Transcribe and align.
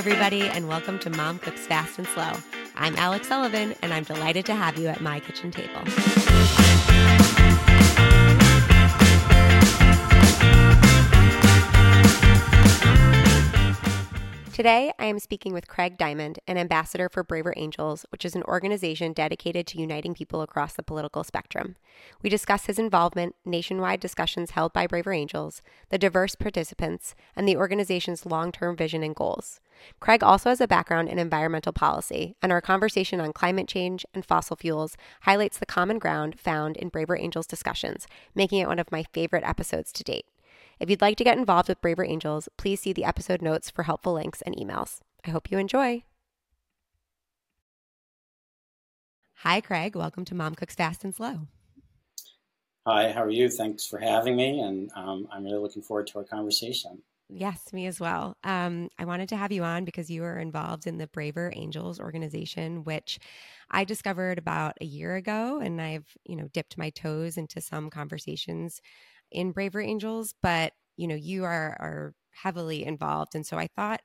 everybody, 0.00 0.48
and 0.48 0.66
welcome 0.66 0.98
to 0.98 1.10
Mom 1.10 1.38
Cooks 1.38 1.66
Fast 1.66 1.98
and 1.98 2.06
Slow. 2.06 2.32
I'm 2.74 2.96
Alex 2.96 3.28
Sullivan, 3.28 3.74
and 3.82 3.92
I'm 3.92 4.02
delighted 4.02 4.46
to 4.46 4.54
have 4.54 4.78
you 4.78 4.88
at 4.88 5.02
my 5.02 5.20
kitchen 5.20 5.50
table. 5.50 5.82
Today, 14.60 14.92
I 14.98 15.06
am 15.06 15.18
speaking 15.18 15.54
with 15.54 15.68
Craig 15.68 15.96
Diamond, 15.96 16.38
an 16.46 16.58
ambassador 16.58 17.08
for 17.08 17.24
Braver 17.24 17.54
Angels, 17.56 18.04
which 18.12 18.26
is 18.26 18.34
an 18.34 18.42
organization 18.42 19.14
dedicated 19.14 19.66
to 19.68 19.80
uniting 19.80 20.12
people 20.12 20.42
across 20.42 20.74
the 20.74 20.82
political 20.82 21.24
spectrum. 21.24 21.76
We 22.20 22.28
discuss 22.28 22.66
his 22.66 22.78
involvement, 22.78 23.36
nationwide 23.46 24.00
discussions 24.00 24.50
held 24.50 24.74
by 24.74 24.86
Braver 24.86 25.14
Angels, 25.14 25.62
the 25.88 25.96
diverse 25.96 26.34
participants, 26.34 27.14
and 27.34 27.48
the 27.48 27.56
organization's 27.56 28.26
long 28.26 28.52
term 28.52 28.76
vision 28.76 29.02
and 29.02 29.16
goals. 29.16 29.60
Craig 29.98 30.22
also 30.22 30.50
has 30.50 30.60
a 30.60 30.68
background 30.68 31.08
in 31.08 31.18
environmental 31.18 31.72
policy, 31.72 32.36
and 32.42 32.52
our 32.52 32.60
conversation 32.60 33.18
on 33.18 33.32
climate 33.32 33.66
change 33.66 34.04
and 34.12 34.26
fossil 34.26 34.56
fuels 34.56 34.94
highlights 35.22 35.56
the 35.56 35.64
common 35.64 35.98
ground 35.98 36.38
found 36.38 36.76
in 36.76 36.90
Braver 36.90 37.16
Angels 37.16 37.46
discussions, 37.46 38.06
making 38.34 38.58
it 38.58 38.68
one 38.68 38.78
of 38.78 38.92
my 38.92 39.04
favorite 39.14 39.44
episodes 39.44 39.90
to 39.90 40.04
date. 40.04 40.26
If 40.80 40.88
you'd 40.88 41.02
like 41.02 41.18
to 41.18 41.24
get 41.24 41.36
involved 41.36 41.68
with 41.68 41.82
Braver 41.82 42.06
Angels, 42.06 42.48
please 42.56 42.80
see 42.80 42.94
the 42.94 43.04
episode 43.04 43.42
notes 43.42 43.68
for 43.68 43.82
helpful 43.82 44.14
links 44.14 44.40
and 44.40 44.56
emails. 44.56 45.00
I 45.26 45.30
hope 45.30 45.50
you 45.50 45.58
enjoy. 45.58 46.04
Hi, 49.40 49.60
Craig. 49.60 49.94
Welcome 49.94 50.24
to 50.24 50.34
Mom 50.34 50.54
Cooks 50.54 50.74
Fast 50.74 51.04
and 51.04 51.14
Slow. 51.14 51.48
Hi, 52.86 53.12
how 53.12 53.22
are 53.22 53.30
you? 53.30 53.50
Thanks 53.50 53.84
for 53.84 53.98
having 53.98 54.36
me, 54.36 54.60
and 54.60 54.90
um, 54.96 55.28
I'm 55.30 55.44
really 55.44 55.58
looking 55.58 55.82
forward 55.82 56.06
to 56.08 56.18
our 56.20 56.24
conversation. 56.24 57.02
Yes, 57.28 57.74
me 57.74 57.86
as 57.86 58.00
well. 58.00 58.38
Um, 58.42 58.88
I 58.98 59.04
wanted 59.04 59.28
to 59.28 59.36
have 59.36 59.52
you 59.52 59.62
on 59.62 59.84
because 59.84 60.10
you 60.10 60.24
are 60.24 60.38
involved 60.38 60.86
in 60.86 60.96
the 60.96 61.06
Braver 61.08 61.52
Angels 61.54 62.00
organization, 62.00 62.84
which 62.84 63.18
I 63.70 63.84
discovered 63.84 64.38
about 64.38 64.78
a 64.80 64.86
year 64.86 65.14
ago, 65.16 65.60
and 65.60 65.78
I've 65.78 66.06
you 66.24 66.36
know 66.36 66.48
dipped 66.54 66.78
my 66.78 66.88
toes 66.88 67.36
into 67.36 67.60
some 67.60 67.90
conversations 67.90 68.80
in 69.32 69.52
Braver 69.52 69.80
Angels, 69.80 70.34
but 70.42 70.72
you 70.96 71.06
know, 71.06 71.14
you 71.14 71.44
are 71.44 71.76
are 71.80 72.14
heavily 72.30 72.84
involved. 72.84 73.34
And 73.34 73.46
so 73.46 73.56
I 73.56 73.68
thought 73.76 74.00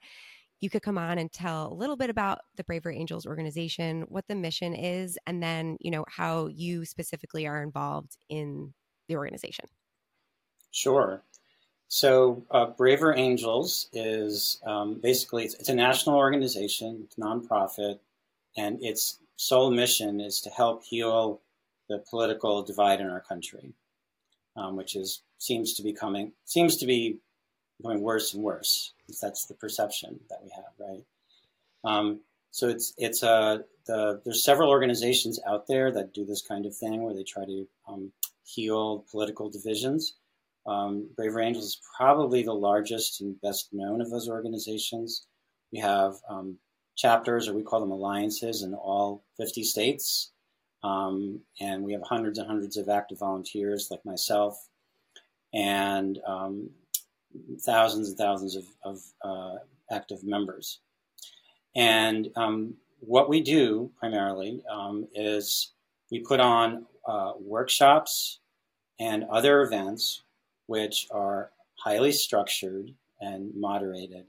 you 0.61 0.69
could 0.69 0.81
come 0.81 0.97
on 0.97 1.17
and 1.17 1.31
tell 1.31 1.71
a 1.71 1.75
little 1.75 1.97
bit 1.97 2.09
about 2.09 2.39
the 2.55 2.63
Braver 2.63 2.91
Angels 2.91 3.25
organization, 3.25 4.05
what 4.07 4.25
the 4.27 4.35
mission 4.35 4.73
is, 4.73 5.17
and 5.27 5.43
then, 5.43 5.77
you 5.79 5.91
know, 5.91 6.05
how 6.07 6.47
you 6.47 6.85
specifically 6.85 7.45
are 7.45 7.61
involved 7.61 8.17
in 8.29 8.73
the 9.07 9.15
organization. 9.15 9.65
Sure. 10.71 11.21
So, 11.87 12.43
uh, 12.49 12.67
Braver 12.67 13.15
Angels 13.15 13.89
is 13.93 14.59
um, 14.65 14.99
basically 15.01 15.45
it's, 15.45 15.53
it's, 15.55 15.69
a 15.69 15.75
national 15.75 16.15
organization, 16.15 17.01
it's 17.03 17.15
nonprofit, 17.15 17.99
and 18.57 18.83
its 18.83 19.19
sole 19.35 19.69
mission 19.69 20.19
is 20.19 20.41
to 20.41 20.49
help 20.49 20.83
heal 20.83 21.41
the 21.89 21.99
political 22.09 22.63
divide 22.63 23.01
in 23.01 23.07
our 23.07 23.21
country 23.21 23.73
um, 24.55 24.75
which 24.75 24.95
is 24.95 25.21
seems 25.37 25.73
to 25.75 25.83
be 25.83 25.93
coming 25.93 26.31
seems 26.45 26.77
to 26.77 26.85
be 26.85 27.19
becoming 27.77 28.01
worse 28.01 28.33
and 28.33 28.43
worse. 28.43 28.93
That's 29.21 29.45
the 29.45 29.53
perception 29.53 30.19
that 30.29 30.39
we 30.43 30.49
have, 30.55 30.73
right? 30.79 31.03
Um, 31.83 32.21
so 32.51 32.69
it's 32.69 32.93
it's 32.97 33.21
a 33.23 33.29
uh, 33.29 33.57
the, 33.87 34.21
there's 34.25 34.43
several 34.43 34.69
organizations 34.69 35.39
out 35.47 35.67
there 35.67 35.91
that 35.91 36.13
do 36.13 36.25
this 36.25 36.41
kind 36.41 36.65
of 36.65 36.75
thing 36.75 37.03
where 37.03 37.13
they 37.13 37.23
try 37.23 37.45
to 37.45 37.67
um, 37.87 38.11
heal 38.43 39.05
political 39.11 39.49
divisions. 39.49 40.15
Um, 40.65 41.09
Braver 41.15 41.41
Angels 41.41 41.65
is 41.65 41.81
probably 41.95 42.41
the 42.41 42.53
largest 42.53 43.21
and 43.21 43.39
best 43.41 43.69
known 43.71 44.01
of 44.01 44.09
those 44.09 44.27
organizations. 44.27 45.27
We 45.71 45.79
have 45.79 46.15
um, 46.27 46.57
chapters, 46.95 47.47
or 47.47 47.53
we 47.53 47.63
call 47.63 47.79
them 47.79 47.91
alliances, 47.91 48.63
in 48.63 48.73
all 48.73 49.23
50 49.37 49.63
states. 49.63 50.31
Um, 50.85 51.41
and 51.59 51.83
we 51.83 51.93
have 51.93 52.03
hundreds 52.03 52.37
and 52.37 52.47
hundreds 52.47 52.77
of 52.77 52.89
active 52.89 53.17
volunteers 53.17 53.87
like 53.89 54.05
myself 54.05 54.69
and 55.51 56.19
um, 56.27 56.69
thousands 57.61 58.09
and 58.09 58.17
thousands 58.17 58.55
of, 58.55 58.65
of 58.83 59.01
uh, 59.23 59.55
active 59.91 60.23
members. 60.23 60.81
And 61.75 62.29
um, 62.35 62.75
what 62.99 63.29
we 63.29 63.41
do 63.41 63.89
primarily 63.99 64.63
um, 64.69 65.07
is 65.15 65.71
we 66.11 66.19
put 66.19 66.39
on 66.39 66.85
uh, 67.07 67.33
workshops 67.39 68.39
and 68.99 69.23
other 69.31 69.63
events 69.63 70.21
which 70.67 71.07
are 71.09 71.51
highly 71.77 72.11
structured 72.11 72.91
and 73.21 73.51
moderated. 73.55 74.25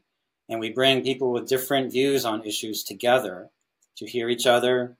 And 0.48 0.58
we 0.58 0.70
bring 0.70 1.02
people 1.02 1.32
with 1.32 1.48
different 1.48 1.92
views 1.92 2.24
on 2.24 2.44
issues 2.44 2.82
together 2.82 3.50
to 3.96 4.06
hear 4.06 4.28
each 4.30 4.46
other, 4.46 4.96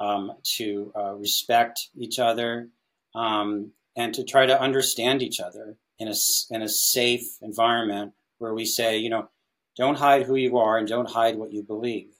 um, 0.00 0.32
to 0.56 0.92
uh, 0.96 1.14
respect 1.14 1.88
each 1.96 2.18
other, 2.18 2.68
um, 3.14 3.72
and 3.96 4.14
to 4.14 4.24
try 4.24 4.46
to 4.46 4.60
understand 4.60 5.22
each 5.22 5.40
other 5.40 5.76
in 5.98 6.08
a, 6.08 6.14
in 6.50 6.62
a 6.62 6.68
safe 6.68 7.36
environment 7.42 8.12
where 8.38 8.54
we 8.54 8.64
say, 8.64 8.96
you 8.96 9.10
know, 9.10 9.28
don't 9.76 9.98
hide 9.98 10.24
who 10.24 10.34
you 10.36 10.58
are 10.58 10.78
and 10.78 10.88
don't 10.88 11.10
hide 11.10 11.36
what 11.36 11.52
you 11.52 11.62
believe. 11.62 12.14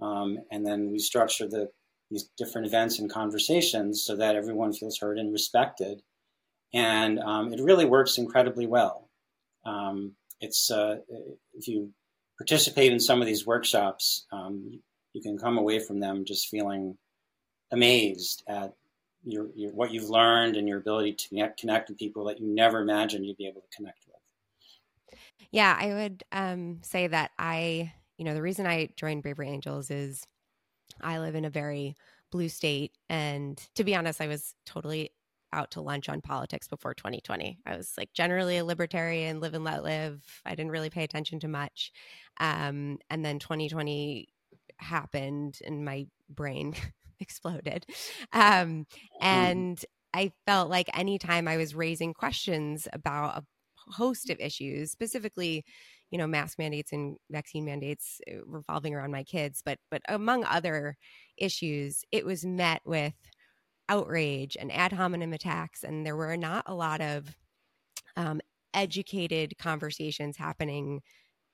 Um, 0.00 0.38
and 0.50 0.66
then 0.66 0.90
we 0.90 0.98
structure 0.98 1.48
the, 1.48 1.70
these 2.10 2.28
different 2.36 2.66
events 2.66 2.98
and 2.98 3.10
conversations 3.10 4.02
so 4.04 4.16
that 4.16 4.36
everyone 4.36 4.72
feels 4.72 4.98
heard 4.98 5.18
and 5.18 5.32
respected. 5.32 6.02
And 6.74 7.18
um, 7.20 7.52
it 7.52 7.60
really 7.62 7.84
works 7.86 8.18
incredibly 8.18 8.66
well. 8.66 9.08
Um, 9.64 10.12
it's 10.40 10.70
uh, 10.70 10.98
if 11.54 11.66
you 11.68 11.92
participate 12.38 12.92
in 12.92 13.00
some 13.00 13.20
of 13.20 13.26
these 13.26 13.46
workshops, 13.46 14.26
um, 14.30 14.80
you 15.16 15.22
can 15.22 15.38
come 15.38 15.56
away 15.56 15.78
from 15.78 15.98
them 15.98 16.26
just 16.26 16.48
feeling 16.48 16.94
amazed 17.72 18.42
at 18.48 18.74
your, 19.24 19.46
your, 19.56 19.72
what 19.72 19.90
you've 19.90 20.10
learned 20.10 20.56
and 20.56 20.68
your 20.68 20.78
ability 20.78 21.14
to 21.14 21.50
connect, 21.58 21.88
with 21.88 21.98
people 21.98 22.26
that 22.26 22.38
you 22.38 22.46
never 22.46 22.80
imagined 22.80 23.24
you'd 23.24 23.38
be 23.38 23.46
able 23.46 23.62
to 23.62 23.76
connect 23.76 24.00
with. 24.06 25.18
Yeah, 25.50 25.74
I 25.80 25.94
would 25.94 26.22
um, 26.32 26.80
say 26.82 27.06
that 27.06 27.30
I, 27.38 27.94
you 28.18 28.26
know, 28.26 28.34
the 28.34 28.42
reason 28.42 28.66
I 28.66 28.90
joined 28.94 29.22
Braver 29.22 29.42
Angels 29.42 29.90
is 29.90 30.26
I 31.00 31.18
live 31.18 31.34
in 31.34 31.46
a 31.46 31.50
very 31.50 31.96
blue 32.30 32.50
state. 32.50 32.92
And 33.08 33.58
to 33.74 33.84
be 33.84 33.96
honest, 33.96 34.20
I 34.20 34.26
was 34.26 34.54
totally 34.66 35.12
out 35.50 35.70
to 35.70 35.80
lunch 35.80 36.10
on 36.10 36.20
politics 36.20 36.68
before 36.68 36.92
2020. 36.92 37.58
I 37.64 37.74
was 37.74 37.94
like 37.96 38.12
generally 38.12 38.58
a 38.58 38.64
libertarian, 38.66 39.40
live 39.40 39.54
and 39.54 39.64
let 39.64 39.82
live. 39.82 40.22
I 40.44 40.50
didn't 40.50 40.72
really 40.72 40.90
pay 40.90 41.04
attention 41.04 41.40
to 41.40 41.48
much. 41.48 41.90
Um, 42.38 42.98
and 43.08 43.24
then 43.24 43.38
2020 43.38 44.28
happened 44.78 45.58
and 45.64 45.84
my 45.84 46.06
brain 46.28 46.74
exploded. 47.20 47.86
Um, 48.32 48.40
mm-hmm. 48.40 49.26
and 49.26 49.84
I 50.14 50.32
felt 50.46 50.70
like 50.70 50.88
anytime 50.96 51.46
I 51.46 51.56
was 51.56 51.74
raising 51.74 52.14
questions 52.14 52.88
about 52.92 53.38
a 53.38 53.44
host 53.92 54.30
of 54.30 54.40
issues, 54.40 54.90
specifically, 54.90 55.64
you 56.10 56.18
know, 56.18 56.26
mask 56.26 56.58
mandates 56.58 56.92
and 56.92 57.16
vaccine 57.30 57.64
mandates 57.64 58.20
uh, 58.30 58.38
revolving 58.46 58.94
around 58.94 59.10
my 59.10 59.24
kids, 59.24 59.62
but 59.64 59.78
but 59.90 60.02
among 60.08 60.44
other 60.44 60.96
issues, 61.36 62.04
it 62.10 62.24
was 62.24 62.44
met 62.44 62.80
with 62.84 63.14
outrage 63.88 64.56
and 64.58 64.72
ad 64.72 64.92
hominem 64.92 65.32
attacks, 65.32 65.84
and 65.84 66.06
there 66.06 66.16
were 66.16 66.36
not 66.36 66.64
a 66.66 66.74
lot 66.74 67.00
of 67.00 67.36
um, 68.16 68.40
educated 68.72 69.58
conversations 69.58 70.36
happening 70.36 71.00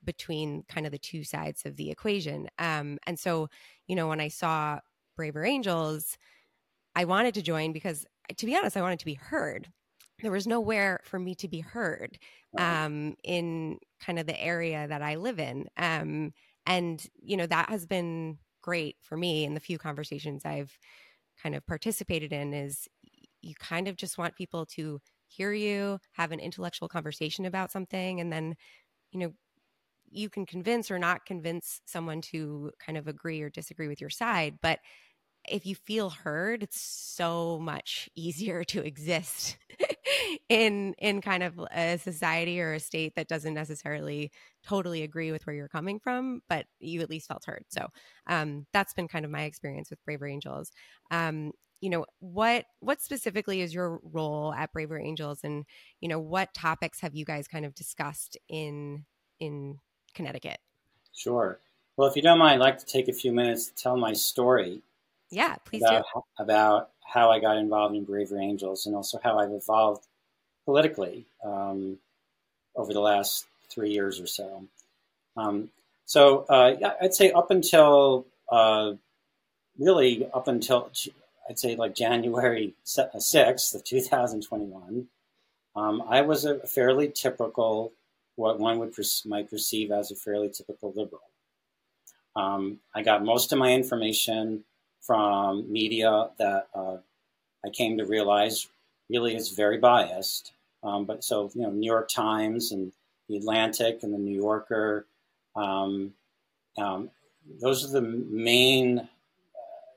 between 0.05 0.65
kind 0.69 0.87
of 0.87 0.93
the 0.93 0.99
two 0.99 1.25
sides 1.25 1.65
of 1.65 1.77
the 1.77 1.91
equation. 1.91 2.49
Um, 2.59 2.99
and 3.07 3.19
so, 3.19 3.49
you 3.87 3.97
know, 3.97 4.09
when 4.09 4.21
I 4.21 4.29
saw 4.29 4.81
Braver 5.17 5.45
Angels, 5.45 6.17
I 6.95 7.05
wanted 7.05 7.35
to 7.35 7.43
join 7.43 7.73
because, 7.73 8.07
to 8.37 8.47
be 8.47 8.57
honest, 8.57 8.77
I 8.77 8.83
wanted 8.83 8.99
to 8.99 9.05
be 9.05 9.15
heard. 9.15 9.69
There 10.21 10.31
was 10.31 10.47
nowhere 10.47 11.01
for 11.05 11.19
me 11.19 11.35
to 11.37 11.49
be 11.49 11.61
heard 11.61 12.19
um, 12.57 13.17
in 13.25 13.79
kind 14.01 14.19
of 14.19 14.27
the 14.27 14.41
area 14.41 14.87
that 14.87 15.03
I 15.03 15.17
live 15.17 15.41
in. 15.41 15.67
Um, 15.77 16.33
and, 16.67 17.05
you 17.21 17.37
know, 17.37 17.47
that 17.47 17.71
has 17.71 17.87
been 17.87 18.39
great 18.63 18.97
for 19.01 19.17
me 19.17 19.45
in 19.45 19.55
the 19.55 19.61
few 19.61 19.79
conversations 19.79 20.45
I've 20.45 20.79
kind 21.43 21.55
of 21.55 21.67
participated 21.67 22.33
in 22.33 22.55
is 22.55 22.87
you 23.41 23.55
kind 23.59 23.89
of 23.89 23.97
just 23.97 24.19
want 24.19 24.37
people 24.37 24.65
to 24.67 25.01
hear 25.27 25.53
you, 25.53 25.99
have 26.13 26.31
an 26.31 26.39
intellectual 26.39 26.89
conversation 26.89 27.45
about 27.45 27.73
something, 27.73 28.21
and 28.21 28.33
then, 28.33 28.55
you 29.11 29.19
know, 29.19 29.33
you 30.13 30.29
can 30.29 30.47
convince 30.47 30.91
or 30.91 30.99
not 30.99 31.25
convince 31.27 31.81
someone 31.87 32.21
to 32.21 32.71
kind 32.85 32.99
of 32.99 33.09
agree 33.09 33.41
or 33.43 33.51
disagree 33.51 33.89
with 33.89 34.01
your 34.01 34.11
side 34.11 34.59
but 34.63 34.79
if 35.49 35.67
you 35.67 35.75
feel 35.75 36.11
heard 36.11 36.63
it's 36.63 36.81
so 36.81 37.59
much 37.61 38.09
easier 38.17 38.65
to 38.65 38.85
exist 38.85 39.57
in 40.49 40.95
in 40.99 41.21
kind 41.21 41.43
of 41.43 41.59
a 41.75 41.99
society 41.99 42.61
or 42.61 42.75
a 42.75 42.81
state 42.81 43.15
that 43.17 43.29
doesn't 43.29 43.55
necessarily 43.55 44.31
totally 44.65 45.03
agree 45.03 45.33
with 45.33 45.47
where 45.47 45.57
you're 45.57 45.69
coming 45.69 45.99
from 45.99 46.41
but 46.49 46.67
you 46.79 47.01
at 47.01 47.11
least 47.11 47.29
felt 47.29 47.45
heard. 47.45 47.65
So 47.69 47.89
um, 48.27 48.67
that's 48.73 48.95
been 48.95 49.09
kind 49.09 49.25
of 49.25 49.31
my 49.31 49.43
experience 49.43 49.91
with 49.91 50.05
braver 50.05 50.27
angels. 50.27 50.71
Um, 51.11 51.53
you 51.81 51.91
know 51.91 52.07
what 52.21 52.67
what 52.81 53.03
specifically 53.03 53.61
is 53.61 53.75
your 53.75 53.99
role 54.05 54.55
at 54.55 54.73
braver 54.73 54.99
angels? 54.99 55.41
And 55.43 55.65
you 56.01 56.09
know 56.09 56.21
what 56.21 56.55
topics 56.55 57.01
have 57.01 57.15
you 57.15 57.25
guys 57.25 57.49
kind 57.49 57.65
of 57.65 57.75
discussed 57.75 58.37
in 58.49 59.05
in 59.41 59.79
Connecticut? 60.15 60.59
Sure. 61.15 61.59
Well, 61.97 62.09
if 62.09 62.17
you 62.17 62.23
don't 62.23 62.39
mind, 62.39 62.63
I'd 62.63 62.67
like 62.67 62.79
to 62.79 62.87
take 62.87 63.09
a 63.09 63.13
few 63.13 63.33
minutes 63.33 63.67
to 63.67 63.75
tell 63.75 63.97
my 63.97 64.13
story. 64.13 64.81
Yeah, 65.31 65.57
please 65.65 65.83
about, 65.83 66.05
do. 66.15 66.23
About 66.39 66.91
how 67.05 67.31
I 67.31 67.39
got 67.39 67.57
involved 67.57 67.95
in 67.95 68.05
Braver 68.05 68.39
Angels 68.39 68.87
and 68.87 68.95
also 68.95 69.19
how 69.23 69.39
I've 69.39 69.53
evolved 69.53 70.07
politically 70.65 71.27
um, 71.45 71.99
over 72.77 72.93
the 72.93 73.01
last 73.01 73.47
three 73.69 73.91
years 73.91 74.21
or 74.21 74.27
so. 74.27 74.65
Um, 75.37 75.71
so 76.07 76.45
uh, 76.49 76.95
I'd 77.01 77.15
say 77.15 77.33
up 77.33 77.51
until 77.51 78.27
uh, 78.51 78.93
really 79.79 80.29
up 80.33 80.49
until 80.49 80.91
I'd 81.49 81.59
say 81.59 81.77
like 81.77 81.95
January 81.95 82.75
6th 82.85 83.75
of 83.75 83.85
2021, 83.85 85.09
um, 85.75 86.03
I 86.07 86.21
was 86.23 86.45
a 86.45 86.59
fairly 86.61 87.09
typical, 87.09 87.93
what 88.37 88.59
one 88.59 88.79
would 88.79 88.95
might 89.27 89.51
perceive 89.51 89.91
as 89.91 90.11
a 90.11 90.17
fairly 90.17 90.49
typical 90.49 90.93
liberal. 90.97 91.23
Um, 92.35 92.79
I 92.95 93.03
got 93.03 93.25
most 93.25 93.53
of 93.53 93.59
my 93.59 93.73
information 93.73 94.65
from 95.01 95.71
media 95.71 96.31
that 96.39 96.69
uh, 96.75 96.97
I 97.65 97.71
came 97.71 97.99
to 97.99 98.07
realize 98.07 98.69
really 99.11 99.37
is 99.37 99.51
very 99.51 99.79
biased. 99.79 100.53
Um, 100.83 101.05
but 101.05 101.23
so, 101.23 101.51
you 101.55 101.63
know, 101.63 101.71
New 101.71 101.87
York 101.87 102.09
Times 102.09 102.73
and 102.73 102.93
the 103.29 103.37
Atlantic 103.37 104.01
and 104.03 104.13
the 104.13 104.19
New 104.19 104.35
Yorker, 104.35 105.07
um, 105.55 106.15
um, 106.79 107.11
those 107.61 107.85
are 107.85 107.93
the 107.93 108.01
main, 108.01 108.99
uh, 109.01 109.91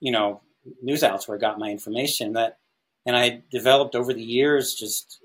you 0.00 0.10
know, 0.10 0.40
news 0.80 1.02
outlets 1.02 1.28
where 1.28 1.36
I 1.36 1.40
got 1.40 1.58
my 1.58 1.70
information. 1.70 2.32
That, 2.32 2.58
and 3.04 3.16
I 3.16 3.42
developed 3.50 3.94
over 3.94 4.12
the 4.12 4.22
years 4.22 4.74
just 4.74 5.20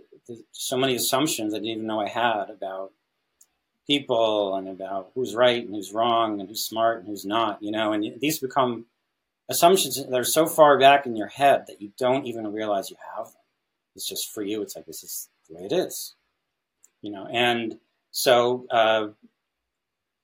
so 0.52 0.78
many 0.78 0.96
assumptions 0.96 1.54
I 1.54 1.58
didn't 1.58 1.72
even 1.72 1.88
know 1.88 2.00
I 2.00 2.10
had 2.10 2.50
about 2.50 2.92
people 3.86 4.56
and 4.56 4.68
about 4.68 5.12
who's 5.16 5.34
right 5.34 5.64
and 5.64 5.74
who's 5.74 5.94
wrong 5.94 6.40
and 6.40 6.50
who's 6.50 6.66
smart 6.66 7.00
and 7.00 7.08
who's 7.08 7.26
not, 7.26 7.62
you 7.62 7.72
know, 7.72 7.94
and 7.94 8.20
these 8.20 8.40
become 8.40 8.86
assumptions 9.50 9.96
that 9.96 10.20
are 10.20 10.26
so 10.26 10.46
far 10.46 10.78
back 10.78 11.06
in 11.06 11.16
your 11.16 11.28
head 11.28 11.66
that 11.68 11.82
you 11.82 11.92
don't 11.98 12.26
even 12.26 12.52
realize 12.52 12.90
you 12.90 12.98
have 13.16 13.28
them. 13.28 13.42
It's 13.96 14.08
just 14.08 14.32
for 14.34 14.44
you. 14.44 14.62
It's 14.62 14.76
like, 14.76 14.86
this 14.86 15.04
is 15.04 15.30
the 15.48 15.56
way 15.56 15.64
it 15.64 15.72
is, 15.72 16.16
you 17.02 17.12
know, 17.12 17.28
and 17.32 17.80
so, 18.12 18.66
uh, 18.70 19.08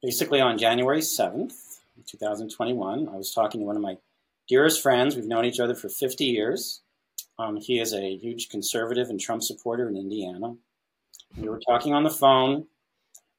basically 0.02 0.42
on 0.42 0.58
January 0.58 1.00
7th, 1.00 1.54
2021, 2.06 3.08
I 3.08 3.16
was 3.16 3.34
talking 3.34 3.62
to 3.62 3.66
one 3.66 3.78
of 3.78 3.82
my 3.82 3.98
dearest 4.48 4.82
friends. 4.82 5.16
We've 5.16 5.26
known 5.26 5.46
each 5.46 5.60
other 5.60 5.76
for 5.76 5.90
50 5.90 6.26
years. 6.26 6.82
Um, 7.40 7.58
he 7.58 7.80
is 7.80 7.94
a 7.94 8.16
huge 8.16 8.50
conservative 8.50 9.10
and 9.10 9.20
Trump 9.20 9.44
supporter 9.44 9.88
in 9.88 9.98
Indiana. 9.98 10.56
We 11.38 11.50
were 11.50 11.60
talking 11.60 11.94
on 11.94 12.04
the 12.04 12.10
phone, 12.10 12.68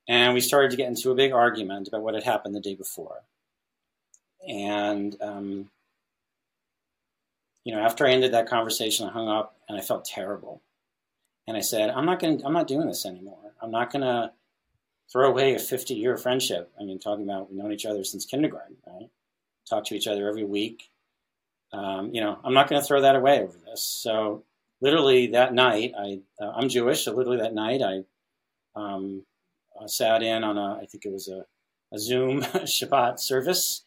and 0.09 0.35
we 0.35 0.41
started 0.41 0.71
to 0.73 0.77
get 0.77 0.89
into 0.89 1.11
a 1.11 1.15
big 1.15 1.33
argument 1.33 1.89
about 1.89 2.03
what 2.03 2.15
had 2.15 2.25
happened 2.25 2.55
the 2.55 2.61
day 2.61 2.75
before. 2.75 3.23
And, 4.49 5.17
um, 5.23 5.71
you 7.65 7.75
know, 7.75 7.81
after 7.81 8.07
I 8.07 8.11
ended 8.11 8.35
that 8.35 8.49
conversation, 8.49 9.09
I 9.09 9.13
hung 9.13 9.29
up 9.29 9.57
and 9.69 9.79
I 9.79 9.81
felt 9.81 10.05
terrible. 10.05 10.61
And 11.47 11.57
I 11.57 11.61
said, 11.61 11.91
I'm 11.91 12.05
not 12.05 12.21
going 12.21 12.45
I'm 12.45 12.53
not 12.53 12.67
doing 12.67 12.87
this 12.87 13.07
anymore. 13.07 13.53
I'm 13.63 13.71
not 13.71 13.93
going 13.93 14.03
to 14.03 14.33
throw 15.11 15.29
away 15.29 15.55
a 15.55 15.59
50 15.59 15.95
year 15.95 16.17
friendship. 16.17 16.73
I 16.79 16.85
mean, 16.85 16.99
talking 16.99 17.25
about 17.25 17.51
we've 17.51 17.63
known 17.63 17.73
each 17.73 17.87
other 17.87 18.05
since 18.05 18.27
kindergarten, 18.27 18.77
right? 18.87 19.09
Talk 19.69 19.85
to 19.87 19.95
each 19.95 20.07
other 20.07 20.29
every 20.29 20.45
week 20.45 20.91
um, 21.75 22.11
you 22.13 22.21
know, 22.21 22.39
I'm 22.45 22.55
not 22.55 22.69
going 22.69 22.81
to 22.81 22.87
throw 22.87 23.01
that 23.01 23.17
away 23.17 23.43
over 23.43 23.59
this. 23.67 23.85
So 23.85 24.45
literally 24.81 25.29
that 25.29 25.53
night, 25.53 25.93
I 25.99 26.21
uh, 26.41 26.53
I'm 26.53 26.69
Jewish, 26.69 27.05
so 27.05 27.13
literally 27.13 27.41
that 27.41 27.55
night 27.55 27.83
I 27.83 28.03
um, 28.77 29.25
uh, 29.81 29.89
sat 29.89 30.23
in 30.23 30.45
on 30.45 30.57
a 30.57 30.79
I 30.81 30.87
think 30.87 31.05
it 31.05 31.13
was 31.13 31.29
a, 31.29 31.45
a 31.93 31.99
Zoom 31.99 32.41
Shabbat 32.43 33.19
service, 33.19 33.85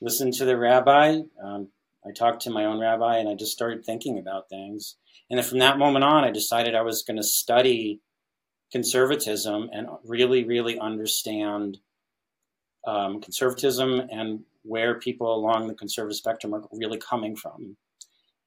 listened 0.00 0.34
to 0.34 0.44
the 0.44 0.56
rabbi. 0.56 1.22
Um, 1.42 1.68
I 2.06 2.12
talked 2.12 2.42
to 2.42 2.50
my 2.50 2.64
own 2.64 2.78
rabbi, 2.78 3.18
and 3.18 3.28
I 3.28 3.34
just 3.34 3.52
started 3.52 3.84
thinking 3.84 4.18
about 4.18 4.48
things. 4.48 4.96
And 5.28 5.38
then 5.38 5.44
from 5.44 5.58
that 5.58 5.78
moment 5.78 6.04
on, 6.04 6.22
I 6.22 6.30
decided 6.30 6.76
I 6.76 6.82
was 6.82 7.02
going 7.02 7.16
to 7.16 7.24
study 7.24 8.00
conservatism 8.70 9.68
and 9.72 9.88
really, 10.04 10.44
really 10.44 10.78
understand 10.78 11.78
um, 12.86 13.20
conservatism 13.20 14.00
and 14.12 14.44
where 14.66 14.98
people 14.98 15.34
along 15.34 15.66
the 15.66 15.74
conservative 15.74 16.16
spectrum 16.16 16.54
are 16.54 16.62
really 16.72 16.98
coming 16.98 17.36
from. 17.36 17.76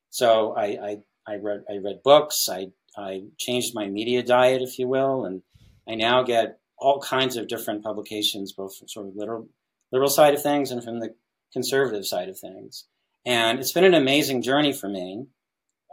So 0.10 0.54
I, 0.56 0.66
I, 0.66 0.98
I 1.27 1.36
read 1.36 1.63
I 1.69 1.77
read 1.77 2.04
books. 2.04 2.48
I 2.50 2.68
I 2.98 3.24
changed 3.38 3.75
my 3.75 3.88
media 3.88 4.24
diet, 4.24 4.62
if 4.62 4.80
you 4.80 4.88
will, 4.88 5.25
and 5.25 5.42
I 5.88 5.95
now 5.95 6.24
get 6.24 6.60
all 6.77 7.01
kinds 7.01 7.38
of 7.38 7.48
different 7.48 7.83
publications, 7.83 8.54
both 8.54 8.77
from 8.77 8.88
sort 8.88 9.07
of 9.07 9.16
liberal 9.16 9.48
liberal 9.92 10.10
side 10.10 10.33
of 10.33 10.42
things 10.42 10.71
and 10.71 10.83
from 10.83 11.00
the 11.00 11.13
conservative 11.54 12.06
side 12.06 12.30
of 12.30 12.38
things. 12.38 12.86
And 13.25 13.60
it's 13.60 13.74
been 13.74 13.83
an 13.83 13.94
amazing 13.94 14.42
journey 14.42 14.74
for 14.74 14.88
me 14.88 15.27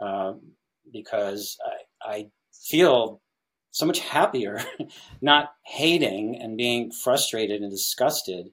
uh, 0.01 0.33
because 0.91 1.57
I, 2.03 2.09
I 2.09 2.27
feel 2.53 3.21
so 3.71 3.85
much 3.85 3.99
happier 3.99 4.61
not 5.21 5.49
hating 5.65 6.39
and 6.41 6.57
being 6.57 6.91
frustrated 6.91 7.61
and 7.61 7.71
disgusted 7.71 8.47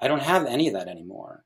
I 0.00 0.08
don't 0.08 0.22
have 0.22 0.46
any 0.46 0.68
of 0.68 0.74
that 0.74 0.88
anymore. 0.88 1.44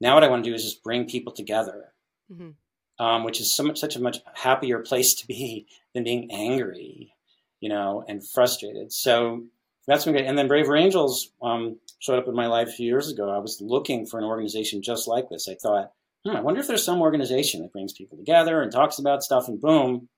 Now 0.00 0.14
what 0.14 0.24
I 0.24 0.28
want 0.28 0.44
to 0.44 0.50
do 0.50 0.54
is 0.54 0.64
just 0.64 0.82
bring 0.82 1.06
people 1.06 1.32
together, 1.32 1.92
mm-hmm. 2.32 3.04
um, 3.04 3.24
which 3.24 3.40
is 3.40 3.54
so 3.54 3.62
much 3.62 3.78
such 3.78 3.96
a 3.96 4.00
much 4.00 4.18
happier 4.34 4.80
place 4.80 5.14
to 5.14 5.26
be 5.26 5.66
than 5.94 6.04
being 6.04 6.30
angry, 6.32 7.14
you 7.60 7.68
know, 7.68 8.04
and 8.08 8.26
frustrated. 8.26 8.92
So 8.92 9.44
that's 9.86 10.04
been 10.04 10.14
great. 10.14 10.26
And 10.26 10.36
then 10.36 10.48
Braver 10.48 10.76
Angels 10.76 11.30
um, 11.42 11.78
showed 11.98 12.18
up 12.18 12.28
in 12.28 12.34
my 12.34 12.46
life 12.46 12.68
a 12.68 12.72
few 12.72 12.86
years 12.86 13.10
ago. 13.10 13.30
I 13.30 13.38
was 13.38 13.60
looking 13.60 14.06
for 14.06 14.18
an 14.18 14.24
organization 14.24 14.82
just 14.82 15.06
like 15.06 15.28
this. 15.28 15.48
I 15.48 15.54
thought, 15.54 15.92
hmm, 16.24 16.36
I 16.36 16.40
wonder 16.40 16.60
if 16.60 16.66
there's 16.66 16.84
some 16.84 17.00
organization 17.00 17.62
that 17.62 17.72
brings 17.72 17.92
people 17.92 18.16
together 18.16 18.62
and 18.62 18.72
talks 18.72 18.98
about 18.98 19.22
stuff, 19.22 19.48
and 19.48 19.60
boom, 19.60 20.08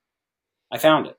I 0.73 0.79
found 0.79 1.07
it. 1.07 1.19